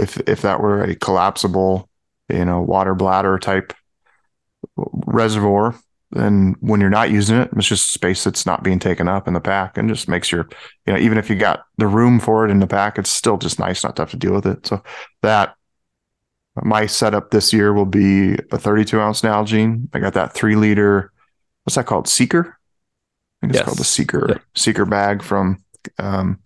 if 0.00 0.18
if 0.28 0.42
that 0.42 0.60
were 0.60 0.82
a 0.82 0.96
collapsible, 0.96 1.88
you 2.28 2.44
know, 2.44 2.60
water 2.60 2.94
bladder 2.94 3.38
type 3.38 3.72
reservoir, 4.76 5.76
then 6.10 6.56
when 6.60 6.80
you're 6.80 6.90
not 6.90 7.10
using 7.10 7.36
it, 7.38 7.50
it's 7.56 7.68
just 7.68 7.92
space 7.92 8.24
that's 8.24 8.44
not 8.44 8.64
being 8.64 8.80
taken 8.80 9.08
up 9.08 9.28
in 9.28 9.34
the 9.34 9.40
pack, 9.40 9.78
and 9.78 9.88
just 9.88 10.08
makes 10.08 10.32
your 10.32 10.48
you 10.86 10.92
know 10.92 10.98
even 10.98 11.16
if 11.16 11.30
you 11.30 11.36
got 11.36 11.64
the 11.78 11.86
room 11.86 12.18
for 12.18 12.44
it 12.44 12.50
in 12.50 12.58
the 12.58 12.66
pack, 12.66 12.98
it's 12.98 13.10
still 13.10 13.36
just 13.36 13.60
nice 13.60 13.84
not 13.84 13.94
to 13.96 14.02
have 14.02 14.10
to 14.10 14.16
deal 14.16 14.34
with 14.34 14.46
it. 14.46 14.66
So 14.66 14.82
that 15.22 15.54
my 16.62 16.86
setup 16.86 17.30
this 17.30 17.52
year 17.52 17.72
will 17.72 17.86
be 17.86 18.34
a 18.50 18.58
32 18.58 19.00
ounce 19.00 19.22
Nalgene. 19.22 19.88
I 19.92 19.98
got 19.98 20.14
that 20.14 20.34
three 20.34 20.56
liter 20.56 21.12
what's 21.64 21.76
that 21.76 21.86
called? 21.86 22.08
Seeker. 22.08 22.56
I 23.42 23.46
think 23.46 23.52
it's 23.52 23.58
yes. 23.58 23.64
called 23.64 23.78
the 23.78 23.84
Seeker 23.84 24.26
yeah. 24.28 24.38
Seeker 24.54 24.84
bag 24.84 25.22
from 25.22 25.62
um, 25.98 26.38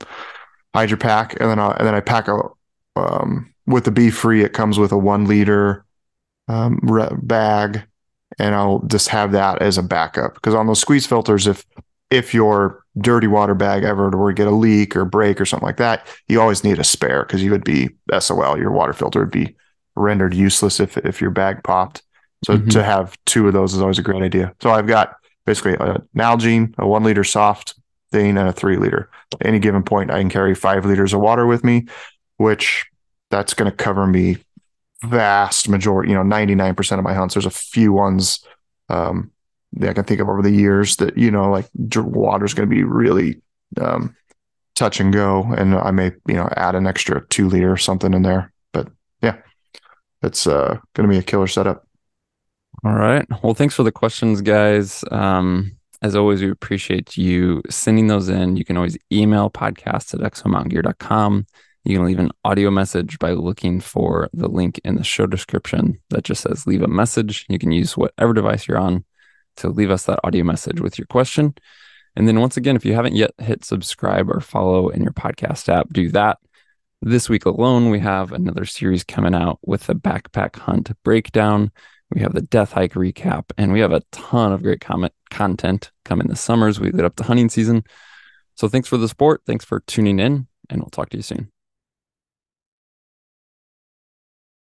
HydraPak, 0.74 1.37
and 1.40 1.50
then 1.50 1.59
I, 1.59 1.72
and 1.72 1.87
then 1.87 1.94
I 1.94 2.00
pack 2.00 2.28
a 2.28 2.40
um, 2.96 3.52
with 3.66 3.85
the 3.85 3.92
BeFree. 3.92 4.44
It 4.44 4.52
comes 4.52 4.78
with 4.78 4.92
a 4.92 4.98
one 4.98 5.26
liter 5.26 5.85
um, 6.48 6.81
bag, 7.22 7.83
and 8.38 8.54
I'll 8.54 8.81
just 8.81 9.09
have 9.09 9.33
that 9.33 9.62
as 9.62 9.78
a 9.78 9.83
backup 9.83 10.35
because 10.35 10.54
on 10.54 10.66
those 10.66 10.81
squeeze 10.81 11.07
filters, 11.07 11.46
if 11.46 11.64
if 12.11 12.33
your 12.33 12.85
dirty 12.98 13.26
water 13.26 13.54
bag 13.54 13.85
ever 13.85 14.11
were 14.11 14.33
to 14.33 14.37
get 14.37 14.48
a 14.48 14.54
leak 14.54 14.96
or 14.96 15.04
break 15.04 15.40
or 15.40 15.46
something 15.46 15.66
like 15.66 15.76
that, 15.76 16.07
you 16.26 16.40
always 16.40 16.64
need 16.64 16.78
a 16.78 16.85
spare 16.85 17.24
because 17.24 17.42
you 17.42 17.50
would 17.50 17.64
be 17.64 17.90
SOL. 18.18 18.59
Your 18.59 18.72
water 18.72 18.92
filter 18.92 19.20
would 19.20 19.31
be 19.31 19.54
rendered 19.94 20.35
useless 20.35 20.81
if 20.81 20.96
if 20.98 21.20
your 21.20 21.31
bag 21.31 21.62
popped. 21.62 22.02
So 22.44 22.57
mm-hmm. 22.57 22.68
to 22.68 22.83
have 22.83 23.16
two 23.27 23.46
of 23.46 23.53
those 23.53 23.74
is 23.74 23.81
always 23.81 23.98
a 23.98 24.03
great 24.03 24.22
idea. 24.22 24.55
So 24.61 24.70
I've 24.70 24.87
got 24.87 25.16
basically 25.44 25.74
a 25.74 26.03
Nalgene, 26.16 26.74
a 26.79 26.87
one 26.87 27.03
liter 27.03 27.24
soft 27.24 27.74
thing, 28.12 28.37
and 28.37 28.48
a 28.48 28.53
three 28.53 28.77
liter. 28.77 29.11
At 29.35 29.46
any 29.46 29.59
given 29.59 29.83
point, 29.83 30.11
I 30.11 30.20
can 30.20 30.31
carry 30.31 30.55
five 30.55 30.85
liters 30.85 31.12
of 31.12 31.20
water 31.20 31.46
with 31.46 31.64
me, 31.64 31.87
which 32.37 32.87
that's 33.31 33.55
going 33.55 33.70
to 33.70 33.77
cover 33.77 34.07
me 34.07 34.38
vast 35.03 35.68
majority, 35.68 36.11
you 36.11 36.16
know, 36.16 36.22
99% 36.22 36.98
of 36.98 37.05
my 37.05 37.14
hunts. 37.14 37.35
There's 37.35 37.46
a 37.46 37.51
few 37.51 37.92
ones 37.92 38.44
um, 38.88 39.31
that 39.74 39.90
I 39.90 39.92
can 39.92 40.05
think 40.05 40.20
of 40.20 40.29
over 40.29 40.42
the 40.42 40.51
years 40.51 40.96
that, 40.96 41.16
you 41.16 41.31
know, 41.31 41.51
like 41.51 41.66
water 41.74 42.44
is 42.44 42.55
going 42.55 42.68
to 42.68 42.74
be 42.74 42.85
really 42.85 43.40
um, 43.81 44.16
touch 44.74 45.01
and 45.01 45.12
go. 45.12 45.44
And 45.57 45.74
I 45.74 45.90
may, 45.90 46.12
you 46.27 46.35
know, 46.35 46.48
add 46.57 46.74
an 46.74 46.87
extra 46.87 47.27
two 47.29 47.48
liter 47.48 47.72
or 47.72 47.77
something 47.77 48.14
in 48.14 48.22
there. 48.22 48.53
But 48.72 48.88
yeah, 49.22 49.37
it's 50.22 50.46
uh, 50.46 50.79
going 50.94 51.09
to 51.09 51.12
be 51.12 51.18
a 51.18 51.22
killer 51.22 51.46
setup. 51.46 51.87
All 52.84 52.94
right. 52.94 53.26
Well, 53.42 53.54
thanks 53.54 53.74
for 53.74 53.82
the 53.82 53.92
questions, 53.92 54.40
guys. 54.40 55.04
Um, 55.10 55.76
as 56.00 56.14
always, 56.14 56.40
we 56.40 56.50
appreciate 56.50 57.16
you 57.16 57.62
sending 57.68 58.06
those 58.06 58.28
in. 58.28 58.56
You 58.56 58.64
can 58.64 58.76
always 58.76 58.96
email 59.10 59.50
podcast 59.50 60.14
at 60.14 60.20
exomountaingear.com. 60.20 61.46
You 61.84 61.96
can 61.96 62.06
leave 62.06 62.18
an 62.18 62.30
audio 62.44 62.70
message 62.70 63.18
by 63.18 63.32
looking 63.32 63.80
for 63.80 64.28
the 64.32 64.48
link 64.48 64.80
in 64.84 64.94
the 64.94 65.02
show 65.02 65.26
description 65.26 65.98
that 66.10 66.22
just 66.22 66.42
says 66.42 66.66
leave 66.66 66.82
a 66.82 66.88
message. 66.88 67.46
You 67.48 67.58
can 67.58 67.72
use 67.72 67.96
whatever 67.96 68.32
device 68.32 68.68
you're 68.68 68.78
on 68.78 69.04
to 69.56 69.68
leave 69.68 69.90
us 69.90 70.04
that 70.04 70.20
audio 70.22 70.44
message 70.44 70.80
with 70.80 70.98
your 70.98 71.06
question. 71.06 71.54
And 72.14 72.28
then 72.28 72.40
once 72.40 72.56
again, 72.56 72.76
if 72.76 72.84
you 72.84 72.94
haven't 72.94 73.16
yet 73.16 73.32
hit 73.38 73.64
subscribe 73.64 74.30
or 74.30 74.40
follow 74.40 74.88
in 74.88 75.02
your 75.02 75.12
podcast 75.12 75.68
app, 75.68 75.92
do 75.92 76.10
that. 76.10 76.38
This 77.00 77.28
week 77.28 77.46
alone, 77.46 77.90
we 77.90 78.00
have 78.00 78.32
another 78.32 78.64
series 78.64 79.04
coming 79.04 79.34
out 79.34 79.58
with 79.64 79.86
the 79.86 79.94
backpack 79.94 80.56
hunt 80.56 80.90
breakdown. 81.04 81.70
We 82.11 82.23
have 82.23 82.33
the 82.33 82.42
Death 82.42 82.73
Hike 82.73 82.94
recap, 82.94 83.51
and 83.59 83.73
we 83.73 83.81
have 83.81 83.92
a 83.92 84.03
ton 84.12 84.53
of 84.53 84.62
great 84.62 84.81
comment 84.81 85.12
content 85.31 85.90
coming 86.05 86.29
this 86.29 86.40
summer 86.40 86.68
as 86.68 86.81
we 86.81 86.90
lead 86.90 87.05
up 87.05 87.16
to 87.16 87.25
hunting 87.25 87.49
season. 87.49 87.85
So 88.55 88.68
thanks 88.68 88.88
for 88.88 88.97
the 88.97 89.09
support. 89.09 89.42
Thanks 89.47 89.64
for 89.64 89.81
tuning 89.81 90.18
in, 90.18 90.47
and 90.71 90.81
we'll 90.81 90.90
talk 90.90 91.11
to 91.11 91.18
you 91.18 91.23
soon. 91.23 91.51